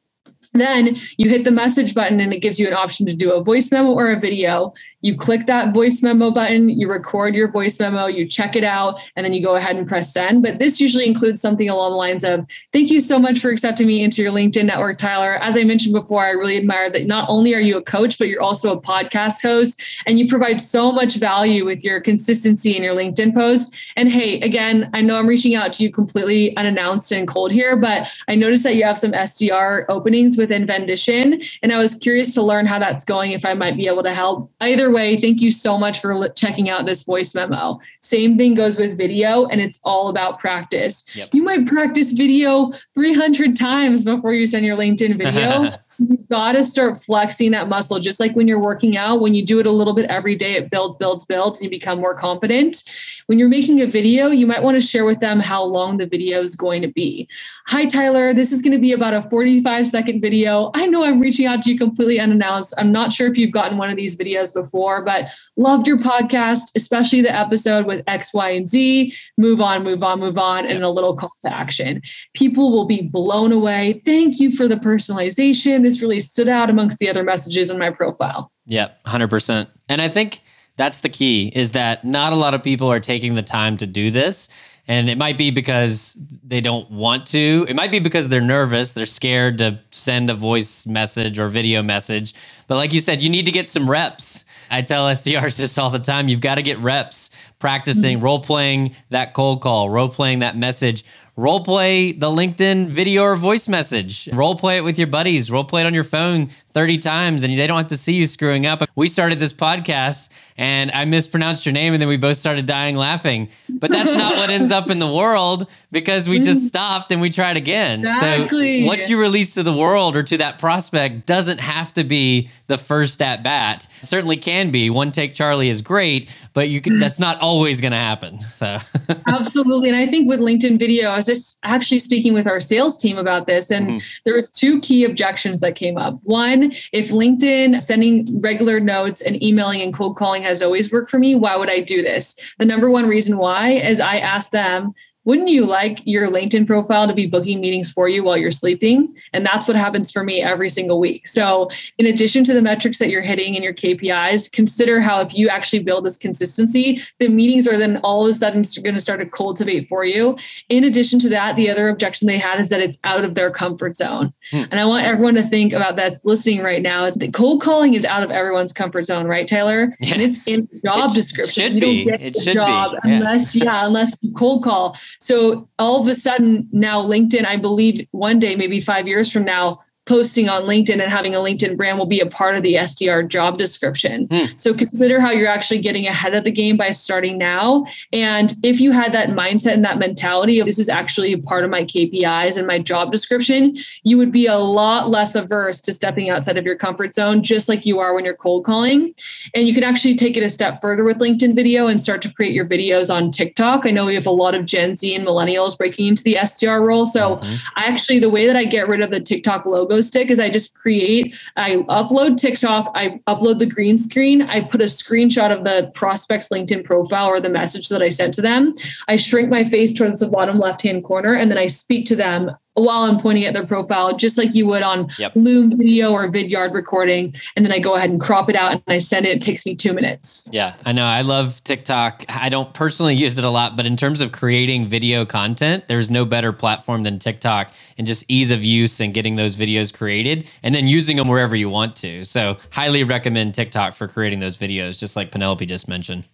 Then 0.53 0.97
you 1.17 1.29
hit 1.29 1.45
the 1.45 1.51
message 1.51 1.95
button 1.95 2.21
and 2.21 2.33
it 2.33 2.41
gives 2.41 2.61
you 2.61 2.67
an 2.67 2.75
option 2.75 3.07
to 3.07 3.15
do 3.15 3.33
a 3.33 3.43
voice 3.43 3.71
memo 3.71 3.93
or 3.93 4.11
a 4.11 4.21
video 4.21 4.75
you 5.03 5.17
click 5.17 5.47
that 5.47 5.75
voice 5.75 6.01
memo 6.01 6.31
button, 6.31 6.69
you 6.69 6.89
record 6.89 7.35
your 7.35 7.51
voice 7.51 7.79
memo, 7.79 8.07
you 8.07 8.25
check 8.27 8.55
it 8.55 8.63
out, 8.63 9.01
and 9.17 9.25
then 9.25 9.33
you 9.33 9.43
go 9.43 9.57
ahead 9.57 9.77
and 9.77 9.87
press 9.87 10.13
send. 10.13 10.45
But 10.45 10.61
this 10.61 10.81
usually 10.81 11.07
includes 11.07 11.41
something 11.41 11.69
along 11.69 11.91
the 11.91 11.97
lines 11.97 12.25
of 12.25 12.47
Thank 12.73 12.91
you 12.91 13.01
so 13.01 13.19
much 13.19 13.41
for 13.41 13.51
accepting 13.51 13.89
me 13.89 14.03
into 14.03 14.23
your 14.23 14.33
LinkedIn 14.33 14.65
network, 14.65 14.99
Tyler. 14.99 15.39
As 15.41 15.57
I 15.57 15.65
mentioned 15.65 15.93
before, 15.93 16.25
I 16.25 16.31
really 16.31 16.57
admire 16.57 16.89
that 16.91 17.07
not 17.07 17.29
only 17.29 17.53
are 17.55 17.61
you 17.61 17.77
a 17.77 17.83
coach, 17.83 18.17
but 18.17 18.29
you're 18.29 18.41
also 18.41 18.73
a 18.73 18.81
podcast 18.81 19.43
host, 19.43 19.83
and 20.07 20.19
you 20.19 20.29
provide 20.29 20.61
so 20.61 20.93
much 20.93 21.17
value 21.17 21.65
with 21.65 21.85
your 21.85 22.01
consistency 22.01 22.77
in 22.77 22.85
your 22.85 22.95
LinkedIn 22.95 23.35
posts. 23.35 23.77
And 23.97 24.09
hey, 24.09 24.41
again, 24.41 24.89
I 24.95 25.01
know 25.01 25.17
I'm 25.17 25.27
reaching 25.27 25.57
out 25.57 25.73
to 25.75 25.83
you 25.83 25.91
completely 25.91 26.57
unannounced 26.57 27.11
and 27.11 27.27
cold 27.27 27.51
here, 27.51 27.77
but 27.77 28.09
I 28.29 28.37
noticed 28.37 28.63
that 28.63 28.77
you 28.77 28.85
have 28.85 28.99
some 28.99 29.13
SDR 29.13 29.85
openings 29.89 30.37
within 30.43 30.67
Vendition, 30.67 31.41
and 31.63 31.73
I 31.73 31.79
was 31.79 31.95
curious 31.95 32.35
to 32.35 32.43
learn 32.43 32.67
how 32.67 32.79
that's 32.79 33.05
going, 33.05 33.33
if 33.33 33.45
I 33.45 33.55
might 33.55 33.77
be 33.77 33.87
able 33.87 34.03
to 34.03 34.13
help 34.13 34.53
either 34.61 34.91
way, 34.91 35.17
thank 35.17 35.41
you 35.41 35.51
so 35.51 35.79
much 35.79 36.01
for 36.01 36.29
checking 36.31 36.69
out 36.69 36.85
this 36.85 37.05
voice 37.05 37.35
memo. 37.35 37.81
Same 38.01 38.37
thing 38.37 38.55
goes 38.55 38.77
with 38.77 38.99
video, 38.99 39.47
and 39.47 39.61
it's 39.61 39.79
all 39.85 40.09
about 40.09 40.39
practice. 40.39 41.05
Yep. 41.15 41.31
You 41.33 41.43
might 41.43 41.67
practice 41.67 42.13
video 42.13 42.73
300 42.95 43.57
times 43.57 44.05
before 44.05 44.35
you 44.35 44.47
send 44.47 44.67
your 44.67 44.77
LinkedIn 44.77 45.17
video. 45.17 45.79
you 45.99 46.17
got 46.31 46.53
to 46.53 46.65
start 46.65 46.99
flexing 46.99 47.51
that 47.51 47.69
muscle 47.69 47.99
just 47.99 48.21
like 48.21 48.35
when 48.35 48.49
you're 48.49 48.59
working 48.59 48.97
out 48.97 49.21
when 49.21 49.35
you 49.35 49.45
do 49.45 49.61
it 49.61 49.67
a 49.67 49.71
little 49.71 49.93
bit 49.93 50.07
every 50.11 50.35
day 50.35 50.55
it 50.55 50.71
builds 50.71 50.97
builds 50.97 51.25
builds 51.25 51.61
and 51.61 51.65
you 51.65 51.71
become 51.71 52.01
more 52.01 52.15
confident. 52.15 52.83
When 53.27 53.39
you're 53.39 53.49
making 53.49 53.81
a 53.81 53.87
video 53.87 54.29
you 54.29 54.47
might 54.47 54.63
want 54.63 54.75
to 54.75 54.81
share 54.81 55.05
with 55.05 55.21
them 55.21 55.41
how 55.41 55.63
long 55.63 55.97
the 55.97 56.07
video 56.07 56.41
is 56.41 56.55
going 56.55 56.83
to 56.83 56.89
be. 56.89 57.29
Hi 57.67 57.87
tyler 57.87 58.33
this 58.33 58.53
is 58.53 58.63
going 58.63 58.73
to 58.73 58.79
be 58.79 58.93
about 58.93 59.15
a 59.15 59.29
45 59.29 59.87
second 59.87 60.21
video. 60.21 60.71
I 60.75 60.87
know 60.87 61.05
i'm 61.05 61.21
reaching 61.21 61.47
out 61.47 61.63
to 61.63 61.73
you 61.73 61.79
completely 61.79 62.19
unannounced. 62.19 62.75
I'm 62.79 62.93
not 62.93 63.13
sure 63.13 63.29
if 63.29 63.37
you've 63.37 63.53
gotten 63.53 63.79
one 63.79 63.91
of 63.91 63.97
these 63.97 64.17
videos 64.17 64.53
before 64.55 65.05
but 65.05 65.27
loved 65.57 65.87
your 65.87 65.99
podcast 65.99 66.71
especially 66.75 67.21
the 67.21 67.35
episode 67.35 67.87
with 67.87 68.03
x 68.07 68.33
y 68.33 68.51
and 68.51 68.69
z. 68.69 69.15
Move 69.37 69.61
on 69.61 69.85
move 69.85 70.03
on 70.03 70.21
move 70.21 70.39
on 70.39 70.67
and 70.67 70.83
a 70.83 70.89
little 70.89 71.15
call 71.15 71.33
to 71.43 71.55
action. 71.55 72.03
People 72.35 72.71
will 72.71 72.87
be 72.87 73.03
blown 73.03 73.53
away. 73.53 74.03
Thank 74.05 74.41
you 74.41 74.51
for 74.51 74.67
the 74.67 74.77
personalization 74.77 75.82
this 75.83 76.01
really 76.01 76.21
stood 76.21 76.49
out 76.49 76.71
amongst 76.71 76.99
the 76.99 77.09
other 77.09 77.23
messages 77.23 77.71
in 77.71 77.79
my 77.79 77.91
profile. 77.91 78.51
Yep, 78.67 79.05
100%. 79.05 79.69
And 79.89 80.01
I 80.01 80.09
think 80.09 80.41
that's 80.77 81.01
the 81.01 81.09
key 81.09 81.53
is 81.55 81.73
that 81.73 82.05
not 82.05 82.33
a 82.33 82.37
lot 82.37 82.55
of 82.55 82.63
people 82.63 82.91
are 82.91 83.01
taking 83.01 83.35
the 83.35 83.43
time 83.43 83.77
to 83.79 83.87
do 83.87 84.11
this. 84.11 84.49
And 84.89 85.09
it 85.09 85.17
might 85.17 85.39
be 85.39 85.53
because 85.53 86.17
they 86.43 86.61
don't 86.61 86.91
want 86.91 87.27
to. 87.29 87.65
It 87.69 87.77
might 87.77 87.93
be 87.93 88.01
because 88.01 88.29
they're 88.29 88.41
nervous. 88.41 88.93
They're 88.93 89.07
scared 89.07 89.59
to 89.59 89.79
send 89.93 90.29
a 90.29 90.35
voice 90.35 90.87
message 90.87 91.39
or 91.39 91.47
video 91.47 91.85
message. 91.85 92.35
But 92.67 92.77
like 92.77 92.93
you 92.93 93.01
said, 93.01 93.23
you 93.23 93.31
need 93.31 93.45
to 93.45 93.53
get 93.53 93.69
some 93.69 93.89
reps 93.89 94.45
I 94.73 94.81
tell 94.81 95.07
SDRs 95.07 95.59
this 95.59 95.77
all 95.77 95.91
the 95.91 95.99
time. 95.99 96.29
You've 96.29 96.41
got 96.41 96.55
to 96.55 96.63
get 96.63 96.79
reps 96.79 97.31
practicing, 97.63 98.17
mm-hmm. 98.17 98.25
role 98.25 98.41
playing 98.41 98.93
that 99.11 99.35
cold 99.35 99.63
call, 99.63 99.89
role 99.89 100.09
playing 100.09 100.41
that 100.41 100.57
message, 100.57 101.05
role 101.37 101.63
play 101.63 102.11
the 102.11 102.27
LinkedIn 102.27 102.89
video 102.89 103.23
or 103.23 103.37
voice 103.37 103.69
message, 103.69 104.29
role 104.33 104.57
play 104.57 104.79
it 104.79 104.85
with 104.85 104.99
your 104.99 105.07
buddies, 105.07 105.49
role 105.49 105.63
play 105.63 105.83
it 105.83 105.87
on 105.87 105.95
your 105.95 106.05
phone 106.05 106.49
30 106.73 106.99
times, 106.99 107.45
and 107.45 107.57
they 107.57 107.67
don't 107.67 107.79
have 107.79 107.87
to 107.87 107.97
see 107.97 108.15
you 108.15 108.27
screwing 108.27 108.67
up. 108.67 108.83
We 108.97 109.07
started 109.07 109.39
this 109.39 109.53
podcast 109.53 110.29
and 110.57 110.91
I 110.93 111.05
mispronounced 111.07 111.65
your 111.65 111.73
name, 111.73 111.95
and 111.95 112.01
then 112.01 112.09
we 112.09 112.19
both 112.19 112.37
started 112.37 112.67
dying 112.67 112.97
laughing. 112.97 113.49
But 113.69 113.91
that's 113.91 114.13
not 114.13 114.37
what 114.37 114.51
ends 114.51 114.71
up 114.71 114.91
in 114.91 114.99
the 114.99 115.11
world 115.11 115.69
because 115.91 116.29
we 116.29 116.39
just 116.39 116.67
stopped 116.69 117.11
and 117.11 117.21
we 117.21 117.31
tried 117.31 117.57
again. 117.57 118.01
Exactly. 118.01 118.83
So 118.83 118.87
what 118.87 119.09
you 119.09 119.19
release 119.21 119.55
to 119.55 119.63
the 119.63 119.73
world 119.73 120.15
or 120.17 120.23
to 120.23 120.37
that 120.39 120.59
prospect 120.59 121.27
doesn't 121.27 121.61
have 121.61 121.93
to 121.95 122.05
be 122.05 122.51
the 122.67 122.79
first 122.79 123.23
at 123.23 123.43
bat. 123.43 123.89
It 124.03 124.07
certainly 124.07 124.37
can 124.37 124.71
be. 124.71 124.91
One 124.91 125.11
take 125.11 125.35
Charlie 125.35 125.69
is 125.69 125.83
great, 125.83 126.31
but 126.53 126.69
you 126.69 126.81
can 126.81 126.99
that's 126.99 127.19
not 127.19 127.41
always 127.53 127.83
going 127.83 127.93
to 127.93 127.99
happen. 127.99 128.41
So 128.57 128.79
Absolutely. 129.27 129.91
And 129.91 129.97
I 129.97 130.07
think 130.07 130.27
with 130.27 130.41
LinkedIn 130.41 130.79
video, 130.79 131.11
I 131.11 131.17
was 131.17 131.27
just 131.27 131.59
actually 131.65 131.99
speaking 131.99 132.33
with 132.33 132.47
our 132.47 132.61
sales 132.61 132.99
team 132.99 133.19
about 133.19 133.47
this 133.47 133.71
and 133.71 133.87
mm-hmm. 133.87 133.99
there 134.25 134.35
was 134.35 134.49
two 134.49 134.81
key 134.81 135.05
objections 135.05 135.61
that 135.61 135.75
came 135.75 135.99
up. 135.99 136.19
One, 136.23 136.73
if 136.93 137.11
LinkedIn 137.11 137.83
sending 137.83 138.41
regular 138.41 138.81
notes 138.81 139.21
and 139.21 139.43
emailing 139.43 139.83
and 139.83 139.93
cold 139.93 140.17
calling 140.17 140.43
has 140.45 140.63
always 140.63 140.91
worked 140.91 141.11
for 141.11 141.19
me, 141.19 141.35
why 141.35 141.57
would 141.57 141.69
I 141.69 141.81
do 141.81 142.01
this? 142.01 142.37
The 142.59 142.65
number 142.65 142.91
one 142.91 143.07
reason 143.07 143.37
why 143.37 143.73
is 143.73 144.01
I 144.01 144.17
asked 144.17 144.53
them 144.53 144.95
wouldn't 145.25 145.49
you 145.49 145.67
like 145.67 146.01
your 146.05 146.29
LinkedIn 146.29 146.67
profile 146.67 147.07
to 147.07 147.15
be 147.15 147.27
booking 147.27 147.61
meetings 147.61 147.93
for 147.93 148.09
you 148.09 148.25
while 148.25 148.37
you're 148.37 148.51
sleeping? 148.51 149.15
And 149.33 149.47
that's 149.47 149.69
what 149.69 149.77
happens 149.77 150.11
for 150.11 150.25
me 150.25 150.43
every 150.43 150.69
single 150.69 150.99
week. 150.99 151.29
So, 151.29 151.71
in 151.99 152.07
addition 152.07 152.43
to 152.45 152.53
the 152.55 152.63
metrics 152.63 152.99
that 152.99 153.09
you're 153.09 153.23
hitting 153.23 153.55
in 153.55 153.63
your 153.63 153.75
KPIs, 153.75 154.51
consider 154.51 155.01
how 155.01 155.21
if 155.21 155.35
you 155.35 155.49
actually 155.49 155.83
build 155.83 156.05
this 156.05 156.19
consistency, 156.19 157.01
the 157.19 157.29
meetings 157.29 157.69
are 157.69 157.77
then 157.77 157.99
all 157.99 158.25
of 158.25 158.31
a 158.31 158.35
sudden 158.35 158.63
going 158.83 158.95
to 158.95 159.01
start 159.01 159.21
to 159.21 159.27
cultivate 159.27 159.89
for 159.89 160.05
you. 160.05 160.37
In 160.69 160.85
addition 160.85 161.19
to 161.21 161.29
that, 161.29 161.57
the 161.57 161.71
other 161.71 161.89
objection 161.89 162.27
they 162.27 162.39
had 162.39 162.61
is 162.61 162.69
that 162.71 162.81
it's 162.81 162.99
out 163.05 163.25
of 163.25 163.35
their 163.35 163.51
comfort 163.51 163.97
zone. 163.97 164.33
Hmm. 164.51 164.65
And 164.71 164.81
I 164.81 164.85
want 164.85 165.07
everyone 165.07 165.35
to 165.35 165.47
think 165.47 165.73
about 165.73 165.97
that 165.97 166.15
listening 166.25 166.63
right 166.63 166.83
now. 166.83 167.05
It's 167.05 167.19
that 167.19 167.33
cold 167.33 167.63
calling 167.63 167.95
is 167.95 168.05
out 168.05 168.23
of 168.23 168.31
everyone's 168.31 168.73
comfort 168.73 169.05
zone, 169.07 169.27
right, 169.27 169.47
Taylor? 169.47 169.97
Yeah. 170.01 170.15
And 170.15 170.23
it's 170.23 170.39
in 170.47 170.69
job 170.85 171.11
it 171.11 171.15
description. 171.15 171.73
Should 171.73 171.81
be. 171.81 172.09
It 172.09 172.37
should 172.37 172.55
be. 172.55 172.61
Yeah. 172.61 172.95
Unless, 173.05 173.55
yeah, 173.55 173.87
unless 173.87 174.17
you 174.21 174.33
cold 174.33 174.65
call. 174.65 174.97
So 175.21 175.69
all 175.79 176.01
of 176.01 176.09
a 176.09 176.15
sudden 176.15 176.69
now 176.73 177.03
LinkedIn, 177.03 177.45
I 177.45 177.57
believe 177.57 178.07
one 178.11 178.39
day, 178.39 178.57
maybe 178.57 178.81
five 178.81 179.07
years 179.09 179.31
from 179.31 179.45
now, 179.45 179.81
posting 180.13 180.47
on 180.47 180.65
LinkedIn 180.65 181.01
and 181.01 181.11
having 181.11 181.35
a 181.35 181.39
LinkedIn 181.39 181.75
brand 181.75 181.99
will 181.99 182.05
be 182.05 182.21
a 182.21 182.27
part 182.27 182.55
of 182.55 182.63
the 182.63 182.75
SDR 182.75 183.27
job 183.27 183.57
description. 183.57 184.29
Mm. 184.29 184.61
So 184.61 184.75
consider 184.75 185.21
how 185.21 185.31
you're 185.31 185.49
actually 185.49 185.79
getting 185.79 186.07
ahead 186.07 186.35
of 186.35 186.45
the 186.45 186.51
game 186.51 186.77
by 186.77 186.91
starting 186.91 187.39
now. 187.39 187.87
And 188.13 188.53
if 188.63 188.81
you 188.81 188.93
had 188.93 189.15
that 189.15 189.31
mindset 189.31 189.73
and 189.73 189.85
that 189.87 189.99
mentality 189.99 190.61
of 190.61 190.67
this 190.67 190.79
is 190.79 190.91
actually 190.91 191.33
a 191.33 191.39
part 191.39 191.65
of 191.65 191.71
my 191.71 191.85
KPIs 191.85 192.59
and 192.59 192.67
my 192.67 192.79
job 192.79 193.11
description, 193.11 193.79
you 194.03 194.19
would 194.19 194.31
be 194.31 194.47
a 194.47 194.59
lot 194.59 195.09
less 195.09 195.35
averse 195.35 195.81
to 195.81 195.95
stepping 195.95 196.29
outside 196.29 196.59
of 196.59 196.67
your 196.67 196.77
comfort 196.77 197.15
zone, 197.15 197.43
just 197.43 197.69
like 197.69 197.87
you 197.87 197.99
are 197.99 198.15
when 198.15 198.27
you're 198.27 198.35
cold 198.35 198.67
calling. 198.67 199.15
And 199.55 199.67
you 199.67 199.73
can 199.73 199.83
actually 199.83 200.15
take 200.15 200.37
it 200.37 200.43
a 200.43 200.51
step 200.51 200.79
further 200.81 201.05
with 201.05 201.21
LinkedIn 201.21 201.55
video 201.55 201.87
and 201.87 202.03
start 202.03 202.21
to 202.23 202.35
create 202.35 202.53
your 202.53 202.67
videos 202.67 203.09
on 203.09 203.31
TikTok. 203.31 203.87
I 203.87 203.91
know 203.91 204.05
we 204.05 204.15
have 204.15 204.27
a 204.27 204.31
lot 204.31 204.55
of 204.55 204.67
Gen 204.67 204.95
Z 204.95 205.15
and 205.15 205.27
millennials 205.27 205.79
breaking 205.79 206.09
into 206.09 206.23
the 206.23 206.35
SDR 206.35 206.85
role. 206.85 207.07
So 207.07 207.37
mm-hmm. 207.37 207.55
I 207.77 207.87
actually, 207.87 208.19
the 208.19 208.29
way 208.29 208.47
that 208.47 208.57
I 208.57 208.65
get 208.65 208.89
rid 208.89 209.01
of 209.01 209.11
the 209.11 209.21
TikTok 209.21 209.65
logo 209.65 209.93
logo 209.93 210.02
stick 210.03 210.31
is 210.31 210.41
I 210.41 210.51
just 210.51 210.79
create, 210.79 211.37
I 211.57 211.77
upload 211.89 212.37
TikTok, 212.37 212.91
I 212.95 213.21
upload 213.27 213.59
the 213.59 213.67
green 213.67 213.99
screen, 213.99 214.43
I 214.43 214.61
put 214.61 214.81
a 214.81 214.87
screenshot 214.87 215.53
of 215.57 215.65
the 215.65 215.91
prospect's 215.95 216.49
LinkedIn 216.49 216.85
profile 216.85 217.27
or 217.27 217.41
the 217.41 217.49
message 217.49 217.89
that 217.89 218.03
I 218.03 218.09
sent 218.09 218.35
to 218.35 218.43
them. 218.43 218.73
I 219.09 219.17
shrink 219.17 219.49
my 219.49 219.65
face 219.65 219.93
towards 219.93 220.21
the 220.21 220.29
bottom 220.29 220.59
left 220.59 220.83
hand 220.83 221.05
corner 221.05 221.35
and 221.35 221.51
then 221.51 221.59
I 221.59 221.67
speak 221.67 222.07
to 222.07 222.17
them 222.17 222.51
while 222.75 223.03
I'm 223.03 223.21
pointing 223.21 223.45
at 223.45 223.55
their 223.55 223.67
profile, 223.67 224.17
just 224.17 224.39
like 224.39 224.55
you 224.55 224.67
would 224.67 224.83
on 224.83 225.11
yep. 225.19 225.33
Loom 225.35 225.77
video 225.77 226.13
or 226.13 226.29
Vidyard 226.29 226.73
recording. 226.73 227.33
And 227.55 227.65
then 227.65 227.73
I 227.73 227.79
go 227.79 227.95
ahead 227.95 228.11
and 228.11 228.21
crop 228.21 228.49
it 228.49 228.57
out 228.57 228.73
and 228.73 228.83
I 228.87 228.99
send 228.99 229.27
it. 229.27 229.37
It 229.37 229.43
takes 229.43 229.67
me 229.67 229.75
two 229.75 229.93
minutes. 229.93 230.49
Yeah, 230.51 230.75
I 230.85 230.93
know. 230.93 231.05
I 231.05 231.21
love 231.21 231.63
TikTok. 231.65 232.25
I 232.29 232.49
don't 232.49 232.73
personally 232.73 233.15
use 233.15 233.37
it 233.39 233.45
a 233.45 233.51
lot, 233.51 233.77
but 233.77 233.87
in 233.87 233.97
terms 233.97 234.21
of 234.21 234.33
creating 234.33 234.87
video 234.87 235.25
content, 235.27 235.89
there's 235.89 236.11
no 236.11 236.25
better 236.25 236.53
platform 236.53 237.03
than 237.03 237.19
TikTok 237.19 237.73
and 237.99 238.07
just 238.07 238.25
ease 238.29 238.51
of 238.51 238.65
use 238.65 239.01
and 239.01 239.13
getting 239.13 239.37
those 239.37 239.57
videos 239.57 239.93
created 239.93 240.49
and 240.63 240.75
then 240.75 240.87
using 240.87 241.17
them 241.17 241.29
wherever 241.29 241.55
you 241.55 241.69
want 241.69 241.97
to. 241.97 242.25
So, 242.25 242.57
highly 242.71 243.05
recommend 243.05 243.55
TikTok 243.55 243.95
for 243.95 244.09
creating 244.09 244.41
those 244.41 244.57
videos, 244.57 244.99
just 244.99 245.17
like 245.17 245.31
Penelope 245.31 245.67
just 245.67 245.89
mentioned. 245.89 246.25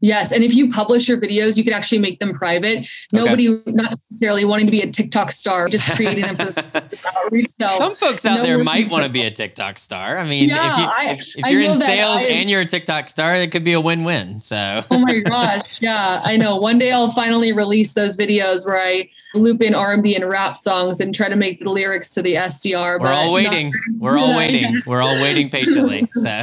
Yes. 0.00 0.30
And 0.30 0.44
if 0.44 0.54
you 0.54 0.70
publish 0.70 1.08
your 1.08 1.18
videos, 1.18 1.56
you 1.56 1.64
can 1.64 1.72
actually 1.72 1.98
make 1.98 2.18
them 2.18 2.34
private. 2.34 2.86
Nobody, 3.12 3.48
okay. 3.48 3.72
not 3.72 3.90
necessarily 3.92 4.44
wanting 4.44 4.66
to 4.66 4.72
be 4.72 4.82
a 4.82 4.90
TikTok 4.90 5.32
star, 5.32 5.68
just 5.68 5.90
creating 5.94 6.34
them 6.34 6.52
for 6.52 7.08
outreach. 7.16 7.52
So 7.52 7.74
Some 7.78 7.94
folks 7.94 8.26
out 8.26 8.38
no 8.38 8.42
there 8.42 8.62
might 8.62 8.90
want 8.90 9.04
to 9.04 9.10
be 9.10 9.22
a 9.22 9.30
TikTok 9.36 9.78
star. 9.78 10.18
I 10.18 10.28
mean, 10.28 10.50
yeah, 10.50 11.12
if, 11.12 11.36
you, 11.36 11.44
you're 11.48 11.62
in 11.62 11.74
sales 11.74 12.18
I, 12.18 12.24
and 12.26 12.50
you're 12.50 12.60
a 12.60 12.66
TikTok 12.66 13.08
star, 13.08 13.34
it 13.36 13.50
could 13.50 13.64
be 13.64 13.72
a 13.72 13.80
win 13.80 14.04
win. 14.04 14.40
So, 14.42 14.82
oh 14.90 14.98
my 14.98 15.20
gosh. 15.24 15.80
Yeah. 15.80 16.20
I 16.22 16.36
know. 16.36 16.56
One 16.56 16.78
day 16.78 16.92
I'll 16.92 17.10
finally 17.10 17.52
release 17.52 17.94
those 17.94 18.18
videos 18.18 18.66
where 18.66 18.78
I 18.78 19.08
loop 19.32 19.62
in 19.62 19.74
R&B 19.74 20.14
and 20.14 20.26
rap 20.26 20.58
songs 20.58 21.00
and 21.00 21.14
try 21.14 21.30
to 21.30 21.36
make 21.36 21.58
the 21.58 21.70
lyrics 21.70 22.10
to 22.10 22.22
the 22.22 22.34
SDR. 22.34 23.00
We're 23.00 23.08
all 23.08 23.32
waiting. 23.32 23.72
We're 23.98 24.18
all 24.18 24.36
waiting. 24.36 24.82
We're 24.86 25.00
all 25.00 25.20
waiting 25.22 25.48
patiently. 25.48 26.08
So, 26.14 26.42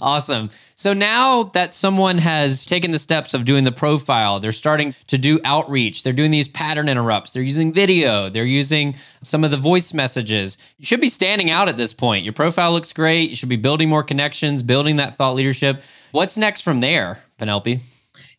awesome. 0.00 0.50
So 0.74 0.92
now 0.92 1.43
that 1.52 1.74
someone 1.74 2.18
has 2.18 2.64
taken 2.64 2.90
the 2.90 2.98
steps 2.98 3.34
of 3.34 3.44
doing 3.44 3.64
the 3.64 3.72
profile, 3.72 4.40
they're 4.40 4.52
starting 4.52 4.94
to 5.06 5.18
do 5.18 5.38
outreach, 5.44 6.02
they're 6.02 6.12
doing 6.12 6.30
these 6.30 6.48
pattern 6.48 6.88
interrupts, 6.88 7.32
they're 7.32 7.42
using 7.42 7.72
video, 7.72 8.28
they're 8.28 8.44
using 8.44 8.96
some 9.22 9.44
of 9.44 9.50
the 9.50 9.56
voice 9.56 9.94
messages. 9.94 10.58
You 10.78 10.86
should 10.86 11.00
be 11.00 11.08
standing 11.08 11.50
out 11.50 11.68
at 11.68 11.76
this 11.76 11.94
point. 11.94 12.24
Your 12.24 12.32
profile 12.32 12.72
looks 12.72 12.92
great. 12.92 13.30
You 13.30 13.36
should 13.36 13.48
be 13.48 13.56
building 13.56 13.88
more 13.88 14.02
connections, 14.02 14.62
building 14.62 14.96
that 14.96 15.14
thought 15.14 15.34
leadership. 15.34 15.82
What's 16.12 16.36
next 16.36 16.62
from 16.62 16.80
there, 16.80 17.22
Penelope? 17.38 17.80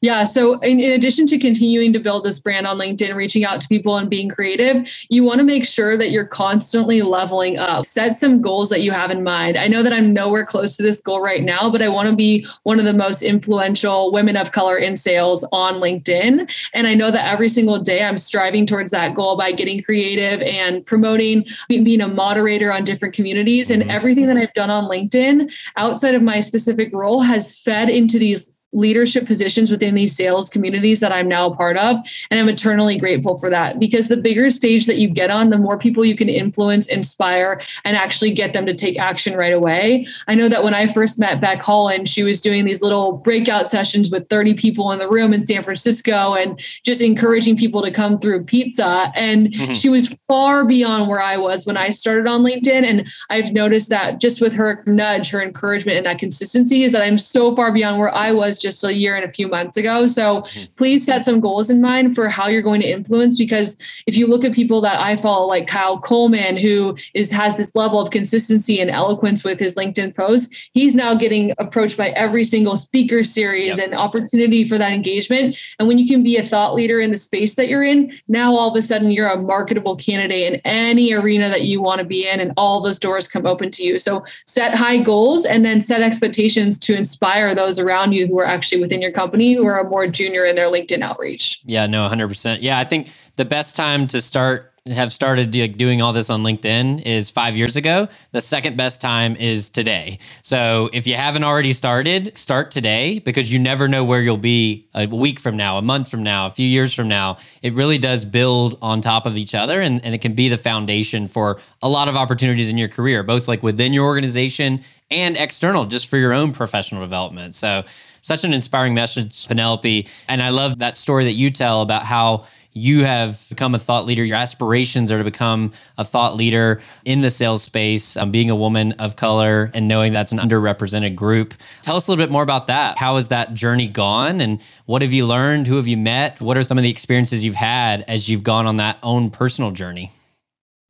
Yeah. 0.05 0.23
So, 0.23 0.59
in, 0.59 0.79
in, 0.79 0.91
addition 0.91 1.25
to 1.25 1.39
continuing 1.39 1.91
to 1.93 1.99
build 1.99 2.25
this 2.25 2.37
brand 2.37 2.67
on 2.67 2.77
LinkedIn, 2.77 3.15
reaching 3.15 3.43
out 3.43 3.59
to 3.61 3.67
people 3.67 3.97
and 3.97 4.07
being 4.07 4.29
creative, 4.29 4.87
you 5.09 5.23
want 5.23 5.39
to 5.39 5.43
make 5.43 5.65
sure 5.65 5.97
that 5.97 6.11
you're 6.11 6.27
constantly 6.27 7.01
leveling 7.01 7.57
up. 7.57 7.87
Set 7.87 8.15
some 8.15 8.39
goals 8.39 8.69
that 8.69 8.81
you 8.81 8.91
have 8.91 9.09
in 9.09 9.23
mind. 9.23 9.57
I 9.57 9.67
know 9.67 9.81
that 9.81 9.91
I'm 9.91 10.13
nowhere 10.13 10.45
close 10.45 10.77
to 10.77 10.83
this 10.83 11.01
goal 11.01 11.21
right 11.21 11.41
now, 11.41 11.71
but 11.71 11.81
I 11.81 11.87
want 11.87 12.07
to 12.07 12.15
be 12.15 12.45
one 12.61 12.77
of 12.77 12.85
the 12.85 12.93
most 12.93 13.23
influential 13.23 14.11
women 14.11 14.37
of 14.37 14.51
color 14.51 14.77
in 14.77 14.95
sales 14.95 15.43
on 15.51 15.81
LinkedIn. 15.81 16.53
And 16.75 16.85
I 16.85 16.93
know 16.93 17.09
that 17.09 17.27
every 17.27 17.49
single 17.49 17.79
day 17.79 18.03
I'm 18.03 18.19
striving 18.19 18.67
towards 18.67 18.91
that 18.91 19.15
goal 19.15 19.35
by 19.35 19.53
getting 19.53 19.81
creative 19.81 20.39
and 20.43 20.85
promoting, 20.85 21.47
being 21.67 22.01
a 22.01 22.07
moderator 22.07 22.71
on 22.71 22.83
different 22.83 23.15
communities. 23.15 23.71
And 23.71 23.81
mm-hmm. 23.81 23.89
everything 23.89 24.27
that 24.27 24.37
I've 24.37 24.53
done 24.53 24.69
on 24.69 24.83
LinkedIn 24.83 25.51
outside 25.77 26.13
of 26.13 26.21
my 26.21 26.41
specific 26.41 26.93
role 26.93 27.21
has 27.21 27.57
fed 27.57 27.89
into 27.89 28.19
these 28.19 28.51
leadership 28.75 29.25
positions 29.25 29.71
within 29.71 29.95
these 29.95 30.15
sales 30.15 30.49
communities 30.49 30.99
that 30.99 31.11
I'm 31.11 31.27
now 31.27 31.47
a 31.47 31.55
part 31.55 31.77
of. 31.77 31.97
And 32.29 32.39
I'm 32.39 32.49
eternally 32.49 32.97
grateful 32.97 33.37
for 33.37 33.49
that 33.49 33.79
because 33.79 34.09
the 34.09 34.17
bigger 34.17 34.49
stage 34.49 34.85
that 34.85 34.97
you 34.97 35.07
get 35.07 35.31
on, 35.31 35.49
the 35.49 35.57
more 35.57 35.77
people 35.77 36.03
you 36.05 36.15
can 36.15 36.29
influence, 36.29 36.85
inspire, 36.87 37.61
and 37.85 37.95
actually 37.95 38.31
get 38.31 38.53
them 38.53 38.65
to 38.65 38.73
take 38.73 38.99
action 38.99 39.37
right 39.37 39.53
away. 39.53 40.05
I 40.27 40.35
know 40.35 40.49
that 40.49 40.63
when 40.63 40.73
I 40.73 40.87
first 40.87 41.17
met 41.17 41.41
Becc 41.41 41.61
Holland, 41.61 42.09
she 42.09 42.23
was 42.23 42.41
doing 42.41 42.65
these 42.65 42.81
little 42.81 43.13
breakout 43.13 43.67
sessions 43.67 44.09
with 44.09 44.27
30 44.27 44.53
people 44.55 44.91
in 44.91 44.99
the 44.99 45.09
room 45.09 45.33
in 45.33 45.43
San 45.43 45.63
Francisco 45.63 46.33
and 46.33 46.59
just 46.83 47.01
encouraging 47.01 47.57
people 47.57 47.81
to 47.81 47.91
come 47.91 48.19
through 48.19 48.43
pizza. 48.43 49.11
And 49.15 49.47
mm-hmm. 49.53 49.73
she 49.73 49.89
was 49.89 50.15
far 50.27 50.65
beyond 50.65 51.07
where 51.07 51.21
I 51.21 51.37
was 51.37 51.65
when 51.65 51.77
I 51.77 51.89
started 51.89 52.27
on 52.27 52.43
LinkedIn. 52.43 52.83
And 52.83 53.07
I've 53.29 53.53
noticed 53.53 53.89
that 53.89 54.19
just 54.19 54.41
with 54.41 54.53
her 54.53 54.83
nudge, 54.85 55.29
her 55.29 55.41
encouragement, 55.41 55.97
and 55.97 56.05
that 56.05 56.19
consistency 56.19 56.83
is 56.83 56.91
that 56.91 57.01
I'm 57.01 57.17
so 57.17 57.55
far 57.55 57.71
beyond 57.71 57.99
where 57.99 58.13
I 58.13 58.31
was 58.31 58.57
just 58.65 58.83
a 58.83 58.91
year 58.91 59.15
and 59.15 59.23
a 59.23 59.31
few 59.31 59.47
months 59.47 59.77
ago. 59.77 60.07
So 60.07 60.41
mm-hmm. 60.41 60.73
please 60.75 61.05
set 61.05 61.23
some 61.23 61.39
goals 61.39 61.69
in 61.69 61.81
mind 61.81 62.15
for 62.15 62.27
how 62.27 62.47
you're 62.47 62.63
going 62.63 62.81
to 62.81 62.89
influence 62.89 63.37
because 63.37 63.77
if 64.07 64.17
you 64.17 64.25
look 64.25 64.43
at 64.43 64.53
people 64.53 64.81
that 64.81 64.99
I 64.99 65.15
follow, 65.15 65.45
like 65.45 65.67
Kyle 65.67 65.99
Coleman, 65.99 66.57
who 66.57 66.97
is 67.13 67.31
has 67.31 67.57
this 67.57 67.75
level 67.75 67.99
of 67.99 68.09
consistency 68.09 68.79
and 68.81 68.89
eloquence 68.89 69.43
with 69.43 69.59
his 69.59 69.75
LinkedIn 69.75 70.15
posts, 70.15 70.55
he's 70.73 70.95
now 70.95 71.13
getting 71.13 71.53
approached 71.59 71.95
by 71.95 72.09
every 72.09 72.43
single 72.43 72.75
speaker 72.75 73.23
series 73.23 73.77
yep. 73.77 73.85
and 73.85 73.93
opportunity 73.93 74.65
for 74.65 74.77
that 74.79 74.91
engagement. 74.91 75.55
And 75.77 75.87
when 75.87 75.99
you 75.99 76.07
can 76.07 76.23
be 76.23 76.37
a 76.37 76.43
thought 76.43 76.73
leader 76.73 76.99
in 76.99 77.11
the 77.11 77.17
space 77.17 77.53
that 77.55 77.67
you're 77.67 77.83
in, 77.83 78.17
now 78.27 78.55
all 78.55 78.71
of 78.71 78.75
a 78.75 78.81
sudden 78.81 79.11
you're 79.11 79.29
a 79.29 79.39
marketable 79.39 79.95
candidate 79.95 80.53
in 80.53 80.61
any 80.65 81.13
arena 81.13 81.49
that 81.49 81.63
you 81.63 81.81
want 81.81 81.99
to 81.99 82.05
be 82.05 82.27
in, 82.27 82.39
and 82.39 82.51
all 82.57 82.81
those 82.81 82.97
doors 82.97 83.27
come 83.27 83.45
open 83.45 83.69
to 83.71 83.83
you. 83.83 83.99
So 83.99 84.25
set 84.45 84.73
high 84.73 84.97
goals 84.97 85.45
and 85.45 85.63
then 85.63 85.81
set 85.81 86.01
expectations 86.01 86.79
to 86.79 86.95
inspire 86.95 87.53
those 87.53 87.77
around 87.77 88.13
you 88.13 88.27
who 88.27 88.39
are 88.39 88.44
actually 88.45 88.81
within 88.81 89.01
your 89.01 89.11
company 89.11 89.53
who 89.53 89.65
are 89.65 89.83
more 89.87 90.07
junior 90.07 90.45
in 90.45 90.55
their 90.55 90.67
LinkedIn 90.67 91.01
outreach. 91.01 91.61
Yeah, 91.65 91.87
no, 91.87 92.07
100%. 92.07 92.59
Yeah, 92.61 92.79
I 92.79 92.83
think 92.83 93.09
the 93.35 93.45
best 93.45 93.75
time 93.75 94.07
to 94.07 94.21
start 94.21 94.71
have 94.93 95.11
started 95.11 95.55
like, 95.55 95.77
doing 95.77 95.99
all 95.99 96.13
this 96.13 96.29
on 96.29 96.43
LinkedIn 96.43 97.01
is 97.07 97.31
five 97.31 97.57
years 97.57 97.75
ago. 97.75 98.07
The 98.33 98.41
second 98.41 98.77
best 98.77 99.01
time 99.01 99.35
is 99.35 99.71
today. 99.71 100.19
So 100.43 100.91
if 100.93 101.07
you 101.07 101.15
haven't 101.15 101.43
already 101.43 101.73
started, 101.73 102.37
start 102.37 102.69
today 102.69 103.17
because 103.17 103.51
you 103.51 103.57
never 103.57 103.87
know 103.87 104.03
where 104.03 104.21
you'll 104.21 104.37
be 104.37 104.87
a 104.93 105.07
week 105.07 105.39
from 105.39 105.57
now, 105.57 105.79
a 105.79 105.81
month 105.81 106.11
from 106.11 106.21
now, 106.21 106.45
a 106.45 106.51
few 106.51 106.67
years 106.67 106.93
from 106.93 107.07
now. 107.07 107.37
It 107.63 107.73
really 107.73 107.97
does 107.97 108.25
build 108.25 108.77
on 108.79 109.01
top 109.01 109.25
of 109.25 109.37
each 109.37 109.55
other 109.55 109.81
and, 109.81 110.05
and 110.05 110.13
it 110.13 110.19
can 110.21 110.35
be 110.35 110.49
the 110.49 110.57
foundation 110.57 111.25
for 111.25 111.59
a 111.81 111.89
lot 111.89 112.07
of 112.07 112.15
opportunities 112.15 112.69
in 112.69 112.77
your 112.77 112.89
career, 112.89 113.23
both 113.23 113.47
like 113.47 113.63
within 113.63 113.91
your 113.91 114.05
organization 114.05 114.81
and 115.09 115.35
external, 115.35 115.85
just 115.85 116.07
for 116.07 116.17
your 116.17 116.31
own 116.31 116.51
professional 116.51 117.01
development. 117.01 117.55
So 117.55 117.83
such 118.21 118.43
an 118.43 118.53
inspiring 118.53 118.93
message, 118.93 119.47
Penelope. 119.47 120.07
And 120.27 120.43
I 120.43 120.49
love 120.49 120.77
that 120.77 120.95
story 120.95 121.25
that 121.25 121.33
you 121.33 121.49
tell 121.49 121.81
about 121.81 122.03
how 122.03 122.45
you 122.75 123.05
have 123.05 123.43
become 123.47 123.73
a 123.73 123.79
thought 123.79 124.05
leader. 124.05 124.23
Your 124.23 124.35
aspirations 124.35 125.09
are 125.09 125.17
to 125.17 125.23
become 125.23 125.71
a 125.97 126.03
thought 126.03 126.35
leader 126.35 126.81
in 127.05 127.21
the 127.21 127.31
sales 127.31 127.63
space, 127.63 128.17
um, 128.17 128.31
being 128.31 128.49
a 128.49 128.55
woman 128.55 128.91
of 128.93 129.15
color 129.15 129.71
and 129.73 129.87
knowing 129.87 130.11
that's 130.11 130.33
an 130.33 130.39
underrepresented 130.39 131.15
group. 131.15 131.53
Tell 131.81 131.95
us 131.95 132.07
a 132.07 132.11
little 132.11 132.23
bit 132.23 132.31
more 132.31 132.43
about 132.43 132.67
that. 132.67 132.99
How 132.99 133.15
has 133.15 133.29
that 133.29 133.53
journey 133.53 133.87
gone 133.87 134.41
and 134.41 134.61
what 134.85 135.01
have 135.01 135.13
you 135.13 135.25
learned? 135.25 135.67
Who 135.67 135.77
have 135.77 135.87
you 135.87 135.97
met? 135.97 136.41
What 136.41 136.57
are 136.57 136.63
some 136.63 136.77
of 136.77 136.83
the 136.83 136.89
experiences 136.89 137.45
you've 137.45 137.55
had 137.55 138.03
as 138.09 138.29
you've 138.29 138.43
gone 138.43 138.67
on 138.67 138.77
that 138.77 138.99
own 139.01 139.31
personal 139.31 139.71
journey? 139.71 140.11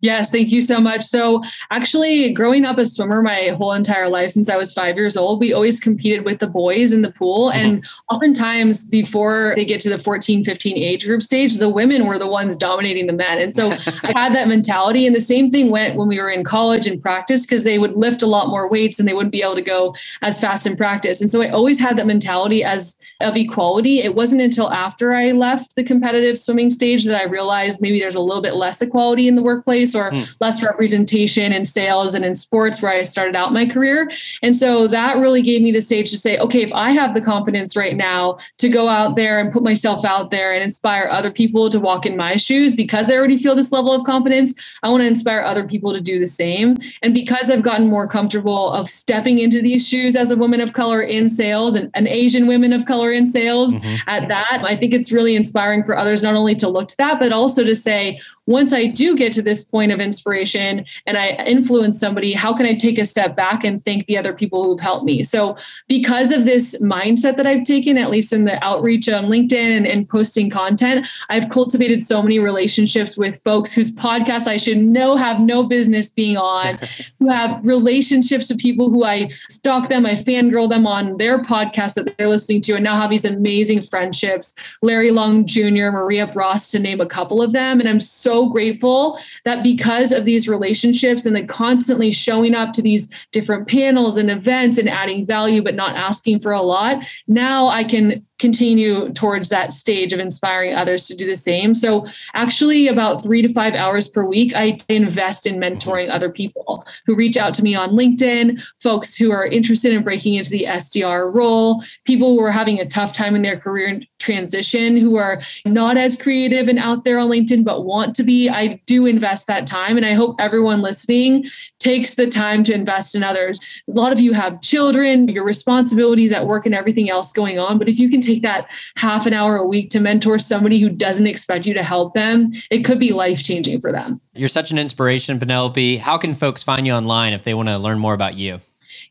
Yes, 0.01 0.29
thank 0.29 0.49
you 0.49 0.61
so 0.61 0.79
much. 0.79 1.03
So, 1.03 1.41
actually, 1.71 2.31
growing 2.33 2.65
up 2.65 2.77
a 2.77 2.85
swimmer 2.85 3.21
my 3.21 3.55
whole 3.57 3.71
entire 3.71 4.09
life 4.09 4.31
since 4.31 4.49
I 4.49 4.57
was 4.57 4.73
five 4.73 4.97
years 4.97 5.15
old, 5.15 5.39
we 5.39 5.53
always 5.53 5.79
competed 5.79 6.25
with 6.25 6.39
the 6.39 6.47
boys 6.47 6.91
in 6.91 7.01
the 7.01 7.11
pool. 7.11 7.49
Mm-hmm. 7.49 7.59
And 7.59 7.85
oftentimes, 8.11 8.85
before 8.85 9.53
they 9.55 9.63
get 9.63 9.79
to 9.81 9.89
the 9.89 9.97
14, 9.97 10.43
15 10.43 10.77
age 10.77 11.05
group 11.05 11.23
stage, 11.23 11.57
the 11.57 11.69
women 11.69 12.05
were 12.05 12.19
the 12.19 12.27
ones 12.27 12.57
dominating 12.57 13.07
the 13.07 13.13
men. 13.13 13.39
And 13.39 13.55
so, 13.55 13.69
I 14.03 14.11
had 14.13 14.35
that 14.35 14.49
mentality. 14.49 15.07
And 15.07 15.15
the 15.15 15.21
same 15.21 15.49
thing 15.49 15.71
went 15.71 15.95
when 15.95 16.09
we 16.09 16.19
were 16.19 16.29
in 16.29 16.43
college 16.43 16.87
and 16.87 17.01
practice 17.01 17.45
because 17.45 17.63
they 17.63 17.79
would 17.79 17.93
lift 17.93 18.21
a 18.21 18.27
lot 18.27 18.49
more 18.49 18.69
weights 18.69 18.99
and 18.99 19.07
they 19.07 19.13
wouldn't 19.13 19.31
be 19.31 19.41
able 19.41 19.55
to 19.55 19.61
go 19.61 19.95
as 20.21 20.39
fast 20.39 20.67
in 20.67 20.75
practice. 20.75 21.21
And 21.21 21.31
so, 21.31 21.41
I 21.41 21.49
always 21.49 21.79
had 21.79 21.97
that 21.97 22.05
mentality 22.05 22.63
as 22.63 22.95
of 23.21 23.37
equality. 23.37 24.01
It 24.01 24.13
wasn't 24.13 24.41
until 24.41 24.71
after 24.71 25.15
I 25.15 25.31
left 25.31 25.75
the 25.75 25.83
competitive 25.83 26.37
swimming 26.37 26.69
stage 26.69 27.05
that 27.05 27.19
I 27.19 27.23
realized 27.23 27.81
maybe 27.81 27.99
there's 27.99 28.15
a 28.15 28.19
little 28.19 28.41
bit 28.41 28.55
less 28.55 28.81
equality 28.81 29.27
in 29.27 29.35
the 29.35 29.41
workplace 29.41 29.94
or 29.95 30.11
mm. 30.11 30.35
less 30.39 30.61
representation 30.61 31.53
in 31.53 31.65
sales 31.65 32.15
and 32.15 32.25
in 32.25 32.35
sports 32.35 32.81
where 32.81 32.91
I 32.91 33.03
started 33.03 33.35
out 33.35 33.53
my 33.53 33.65
career. 33.65 34.11
And 34.41 34.55
so 34.55 34.87
that 34.87 35.17
really 35.17 35.41
gave 35.41 35.61
me 35.61 35.71
the 35.71 35.81
stage 35.81 36.11
to 36.11 36.17
say, 36.17 36.37
okay, 36.37 36.61
if 36.61 36.73
I 36.73 36.91
have 36.91 37.13
the 37.13 37.21
confidence 37.21 37.75
right 37.75 37.95
now 37.95 38.37
to 38.57 38.69
go 38.69 38.87
out 38.87 39.15
there 39.15 39.39
and 39.39 39.51
put 39.51 39.63
myself 39.63 40.05
out 40.05 40.31
there 40.31 40.53
and 40.53 40.63
inspire 40.63 41.07
other 41.09 41.31
people 41.31 41.69
to 41.69 41.79
walk 41.79 42.05
in 42.05 42.17
my 42.17 42.35
shoes 42.35 42.75
because 42.75 43.09
I 43.09 43.15
already 43.15 43.37
feel 43.37 43.55
this 43.55 43.71
level 43.71 43.93
of 43.93 44.03
confidence, 44.05 44.53
I 44.83 44.89
want 44.89 45.01
to 45.01 45.07
inspire 45.07 45.41
other 45.41 45.67
people 45.67 45.93
to 45.93 46.01
do 46.01 46.19
the 46.19 46.25
same. 46.25 46.77
And 47.01 47.13
because 47.13 47.49
I've 47.49 47.63
gotten 47.63 47.87
more 47.87 48.07
comfortable 48.07 48.71
of 48.71 48.89
stepping 48.89 49.39
into 49.39 49.61
these 49.61 49.87
shoes 49.87 50.15
as 50.15 50.31
a 50.31 50.35
woman 50.35 50.61
of 50.61 50.73
color 50.73 51.01
in 51.01 51.29
sales 51.29 51.75
and 51.75 51.89
an 51.93 52.07
Asian 52.07 52.47
women 52.47 52.73
of 52.73 52.85
color 52.85 53.11
in 53.11 53.27
sales 53.27 53.79
mm-hmm. 53.79 54.09
at 54.09 54.27
that, 54.27 54.61
I 54.63 54.75
think 54.75 54.93
it's 54.93 55.11
really 55.11 55.35
inspiring 55.35 55.83
for 55.83 55.97
others 55.97 56.21
not 56.21 56.35
only 56.35 56.55
to 56.55 56.67
look 56.67 56.87
to 56.89 56.97
that, 56.97 57.19
but 57.19 57.31
also 57.31 57.63
to 57.63 57.75
say, 57.75 58.19
once 58.47 58.73
I 58.73 58.85
do 58.85 59.15
get 59.15 59.33
to 59.33 59.41
this 59.41 59.63
point 59.63 59.91
of 59.91 59.99
inspiration 59.99 60.85
and 61.05 61.17
I 61.17 61.29
influence 61.45 61.99
somebody, 61.99 62.33
how 62.33 62.53
can 62.53 62.65
I 62.65 62.75
take 62.75 62.97
a 62.99 63.05
step 63.05 63.35
back 63.35 63.63
and 63.63 63.83
thank 63.83 64.05
the 64.05 64.17
other 64.17 64.33
people 64.33 64.63
who've 64.63 64.79
helped 64.79 65.05
me? 65.05 65.23
So, 65.23 65.57
because 65.87 66.31
of 66.31 66.45
this 66.45 66.79
mindset 66.81 67.37
that 67.37 67.47
I've 67.47 67.63
taken, 67.63 67.97
at 67.97 68.09
least 68.09 68.33
in 68.33 68.45
the 68.45 68.63
outreach 68.63 69.09
on 69.09 69.25
LinkedIn 69.25 69.77
and, 69.77 69.87
and 69.87 70.07
posting 70.07 70.49
content, 70.49 71.07
I've 71.29 71.49
cultivated 71.49 72.03
so 72.03 72.21
many 72.21 72.39
relationships 72.39 73.17
with 73.17 73.41
folks 73.43 73.71
whose 73.71 73.91
podcasts 73.91 74.47
I 74.47 74.57
should 74.57 74.77
know 74.77 75.15
have 75.15 75.39
no 75.39 75.63
business 75.63 76.09
being 76.09 76.37
on, 76.37 76.75
who 77.19 77.29
have 77.29 77.59
relationships 77.63 78.49
with 78.49 78.59
people 78.59 78.89
who 78.89 79.03
I 79.03 79.27
stalk 79.49 79.89
them, 79.89 80.05
I 80.05 80.13
fangirl 80.13 80.69
them 80.69 80.85
on 80.85 81.17
their 81.17 81.41
podcast 81.41 81.95
that 81.95 82.15
they're 82.17 82.29
listening 82.29 82.61
to, 82.61 82.73
and 82.75 82.83
now 82.83 82.97
have 82.97 83.09
these 83.09 83.25
amazing 83.25 83.81
friendships. 83.81 84.53
Larry 84.81 85.11
Long 85.11 85.45
Jr., 85.45 85.89
Maria 85.91 86.27
Bross, 86.27 86.69
to 86.71 86.79
name 86.79 87.01
a 87.01 87.05
couple 87.05 87.41
of 87.41 87.51
them. 87.51 87.79
And 87.79 87.89
I'm 87.89 87.99
so 87.99 88.34
so 88.35 88.49
grateful 88.49 89.17
that 89.45 89.63
because 89.63 90.11
of 90.11 90.25
these 90.25 90.49
relationships 90.49 91.25
and 91.25 91.33
the 91.33 91.43
constantly 91.43 92.11
showing 92.11 92.53
up 92.53 92.73
to 92.73 92.81
these 92.81 93.07
different 93.31 93.65
panels 93.65 94.17
and 94.17 94.29
events 94.29 94.77
and 94.77 94.89
adding 94.89 95.25
value, 95.25 95.61
but 95.61 95.73
not 95.73 95.95
asking 95.95 96.39
for 96.39 96.51
a 96.51 96.61
lot, 96.61 97.01
now 97.27 97.67
I 97.67 97.85
can 97.85 98.25
continue 98.45 99.11
towards 99.13 99.49
that 99.49 99.73
stage 99.73 100.13
of 100.13 100.19
inspiring 100.19 100.75
others 100.75 101.07
to 101.07 101.15
do 101.15 101.25
the 101.25 101.35
same. 101.35 101.73
So, 101.73 102.05
actually, 102.35 102.87
about 102.87 103.23
three 103.23 103.41
to 103.41 103.49
five 103.49 103.73
hours 103.73 104.07
per 104.07 104.23
week, 104.23 104.53
I 104.55 104.77
invest 104.87 105.47
in 105.47 105.55
mentoring 105.55 106.11
other 106.11 106.29
people 106.29 106.85
who 107.07 107.15
reach 107.15 107.37
out 107.37 107.55
to 107.55 107.63
me 107.63 107.73
on 107.73 107.89
LinkedIn, 107.89 108.61
folks 108.79 109.15
who 109.15 109.31
are 109.31 109.47
interested 109.47 109.93
in 109.93 110.03
breaking 110.03 110.35
into 110.35 110.51
the 110.51 110.65
SDR 110.67 111.33
role, 111.33 111.83
people 112.05 112.29
who 112.29 112.43
are 112.43 112.51
having 112.51 112.79
a 112.79 112.85
tough 112.85 113.13
time 113.13 113.35
in 113.35 113.41
their 113.41 113.57
career 113.57 113.99
transition, 114.19 114.97
who 114.97 115.15
are 115.15 115.41
not 115.65 115.97
as 115.97 116.17
creative 116.17 116.67
and 116.67 116.77
out 116.77 117.03
there 117.03 117.17
on 117.17 117.29
LinkedIn, 117.29 117.63
but 117.63 117.85
want 117.85 118.15
to 118.15 118.23
be. 118.23 118.47
I 118.49 118.79
do 118.85 119.05
invest 119.05 119.47
that 119.47 119.65
time. 119.65 119.97
And 119.97 120.05
I 120.05 120.13
hope 120.13 120.35
everyone 120.39 120.81
listening 120.81 121.45
takes 121.79 122.15
the 122.15 122.27
time 122.27 122.63
to 122.65 122.73
invest 122.73 123.15
in 123.15 123.23
others. 123.23 123.59
A 123.87 123.91
lot 123.91 124.11
of 124.11 124.19
you 124.19 124.33
have 124.33 124.61
children, 124.61 125.27
your 125.27 125.43
responsibilities 125.43 126.31
at 126.31 126.47
work, 126.47 126.65
and 126.65 126.75
everything 126.75 127.09
else 127.09 127.31
going 127.31 127.59
on. 127.59 127.77
But 127.77 127.89
if 127.89 127.99
you 127.99 128.09
can 128.09 128.21
take 128.21 128.34
that 128.41 128.67
half 128.95 129.25
an 129.25 129.33
hour 129.33 129.57
a 129.57 129.65
week 129.65 129.89
to 129.91 129.99
mentor 129.99 130.39
somebody 130.39 130.79
who 130.79 130.89
doesn't 130.89 131.27
expect 131.27 131.65
you 131.65 131.73
to 131.73 131.83
help 131.83 132.13
them, 132.13 132.49
it 132.69 132.83
could 132.83 132.99
be 132.99 133.11
life 133.11 133.43
changing 133.43 133.81
for 133.81 133.91
them. 133.91 134.21
You're 134.33 134.49
such 134.49 134.71
an 134.71 134.77
inspiration, 134.77 135.39
Penelope. 135.39 135.97
How 135.97 136.17
can 136.17 136.33
folks 136.33 136.63
find 136.63 136.85
you 136.85 136.93
online 136.93 137.33
if 137.33 137.43
they 137.43 137.53
want 137.53 137.69
to 137.69 137.77
learn 137.77 137.99
more 137.99 138.13
about 138.13 138.35
you? 138.35 138.59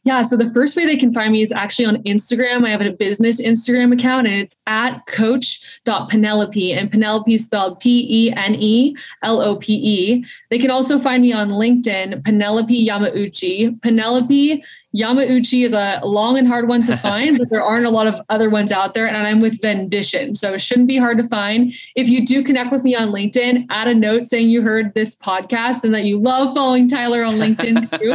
Yeah. 0.05 0.23
So 0.23 0.37
the 0.37 0.49
first 0.49 0.77
way 0.77 0.85
they 0.85 0.97
can 0.97 1.13
find 1.13 1.33
me 1.33 1.41
is 1.41 1.51
actually 1.51 1.87
on 1.87 1.97
Instagram. 2.03 2.67
I 2.67 2.71
have 2.71 2.83
a 2.83 2.91
business 2.93 3.41
Instagram 3.41 3.93
account 3.93 4.27
and 4.27 4.37
it's 4.37 4.57
at 4.67 5.07
coach.penelope 5.07 6.73
and 6.73 6.91
Penelope 6.91 7.39
spelled 7.39 7.81
P 7.81 8.07
E 8.09 8.33
N 8.33 8.55
E 8.55 8.97
L 9.23 9.41
O 9.41 9.57
P 9.57 9.73
E. 9.75 10.25
They 10.51 10.59
can 10.59 10.71
also 10.71 10.99
find 10.99 11.23
me 11.23 11.33
on 11.33 11.51
LinkedIn, 11.51 12.23
Penelope 12.23 12.87
Yamauchi. 12.87 13.81
Penelope 13.81 14.63
Yamauchi 14.95 15.65
is 15.65 15.73
a 15.73 16.01
long 16.05 16.39
and 16.39 16.47
hard 16.47 16.69
one 16.69 16.83
to 16.85 16.97
find, 17.05 17.39
but 17.39 17.51
there 17.51 17.63
aren't 17.63 17.87
a 17.87 17.91
lot 17.91 18.07
of 18.07 18.21
other 18.29 18.49
ones 18.49 18.71
out 18.73 18.95
there. 18.95 19.07
And 19.07 19.17
I'm 19.17 19.41
with 19.41 19.61
Vendition. 19.61 20.35
So 20.35 20.55
it 20.55 20.61
shouldn't 20.61 20.89
be 20.89 20.97
hard 20.97 21.19
to 21.19 21.25
find. 21.25 21.75
If 21.97 22.09
you 22.09 22.25
do 22.25 22.43
connect 22.45 22.71
with 22.71 22.85
me 22.85 22.95
on 22.95 23.09
LinkedIn, 23.09 23.67
add 23.71 23.89
a 23.89 23.95
note 23.95 24.27
saying 24.27 24.51
you 24.51 24.63
heard 24.63 24.95
this 24.95 25.15
podcast 25.15 25.85
and 25.85 25.93
that 25.95 26.05
you 26.05 26.19
love 26.19 26.55
following 26.55 26.89
Tyler 26.89 27.25
on 27.25 27.35
LinkedIn 27.35 27.99
too. 27.99 28.15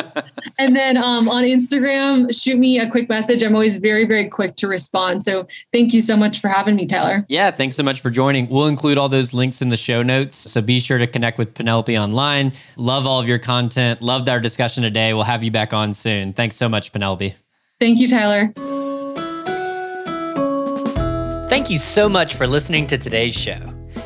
and 0.58 0.76
then 0.76 0.98
um, 0.98 1.28
on 1.28 1.44
Instagram, 1.44 2.34
shoot 2.34 2.58
me 2.58 2.80
a 2.80 2.90
quick 2.90 3.10
message. 3.10 3.44
I'm 3.44 3.56
always 3.56 3.76
very, 3.76 4.06
very 4.06 4.30
quick 4.30 4.56
to 4.58 4.68
respond. 4.68 5.24
So 5.24 5.48
thank 5.74 5.94
you 5.94 6.02
so 6.02 6.16
much 6.16 6.40
for 6.40 6.48
having 6.48 6.76
me, 6.76 6.86
Tyler. 6.86 7.26
Yeah, 7.28 7.52
thanks 7.52 7.76
so 7.76 7.84
much 7.84 8.00
for 8.00 8.10
joining. 8.10 8.48
We'll 8.50 8.68
include 8.68 8.98
all 8.98 9.10
those 9.10 9.34
links 9.34 9.62
in 9.62 9.70
the 9.70 9.78
show 9.78 10.02
notes. 10.02 10.36
So 10.36 10.62
be 10.62 10.80
sure 10.80 10.98
to 10.98 11.08
connect 11.08 11.38
with 11.38 11.54
Penelope 11.54 11.98
online. 11.98 12.54
Love 12.78 13.06
all 13.06 13.20
of 13.20 13.28
your 13.28 13.40
content. 13.40 14.02
Loved 14.02 14.30
our 14.30 14.40
discussion 14.40 14.84
today. 14.84 15.14
We'll 15.14 15.24
have 15.24 15.44
you 15.44 15.52
back 15.52 15.74
on 15.74 15.94
soon. 15.94 16.34
Thanks 16.34 16.56
so 16.56 16.69
much, 16.70 16.92
Penelope. 16.92 17.36
Thank 17.80 18.00
you, 18.00 18.08
Tyler. 18.08 18.54
Thank 21.50 21.70
you 21.70 21.78
so 21.80 22.08
much 22.08 22.36
for 22.36 22.46
listening 22.46 22.86
to 22.88 22.98
today's 22.98 23.36
show. 23.36 23.60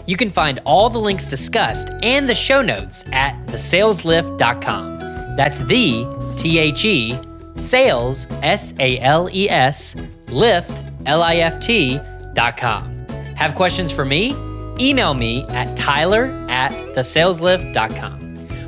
You 0.06 0.16
can 0.16 0.30
find 0.30 0.60
all 0.66 0.90
the 0.90 1.00
links 1.00 1.28
discussed 1.28 1.90
and 2.02 2.28
the 2.28 2.36
show 2.36 2.62
notes 2.62 3.06
at 3.12 3.36
thesaleslift.com. 3.48 5.36
That's 5.36 5.60
the 5.60 6.34
T 6.38 6.58
H 6.60 6.86
E 6.86 7.20
sales 7.56 8.28
S 8.42 8.74
A 8.80 9.00
L 9.00 9.30
E 9.32 9.50
S 9.50 9.96
lift 10.30 10.84
L 11.06 11.22
I 11.22 11.36
F 11.38 11.60
T 11.60 12.00
dot 12.34 12.58
com. 12.58 13.06
Have 13.36 13.56
questions 13.56 13.92
for 13.92 14.06
me? 14.06 14.34
Email 14.80 15.14
me 15.14 15.44
at 15.50 15.76
tyler 15.76 16.26
at 16.50 16.72
thesaleslift.com. 16.96 18.23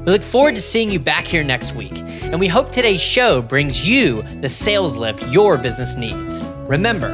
We 0.06 0.12
look 0.12 0.22
forward 0.22 0.54
to 0.54 0.62
seeing 0.62 0.92
you 0.92 1.00
back 1.00 1.26
here 1.26 1.44
next 1.44 1.74
week, 1.74 1.98
and 1.98 2.40
we 2.40 2.48
hope 2.48 2.72
today's 2.72 3.02
show 3.02 3.42
brings 3.42 3.90
you 3.90 4.22
the 4.40 4.50
sales 4.50 4.96
lift 4.96 5.26
your 5.30 5.58
business 5.58 5.96
needs. 5.96 6.44
Remember, 6.68 7.10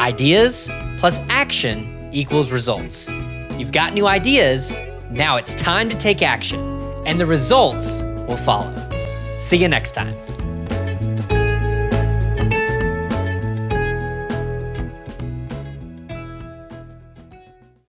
ideas 0.00 0.68
plus 0.96 1.20
action 1.28 2.10
equals 2.12 2.50
results. 2.50 3.08
You've 3.56 3.70
got 3.70 3.94
new 3.94 4.08
ideas, 4.08 4.74
now 5.10 5.36
it's 5.36 5.54
time 5.54 5.88
to 5.88 5.96
take 5.96 6.22
action, 6.22 6.58
and 7.06 7.20
the 7.20 7.26
results 7.26 8.02
will 8.26 8.36
follow. 8.36 8.74
See 9.38 9.58
you 9.58 9.68
next 9.68 9.92
time. 9.92 10.16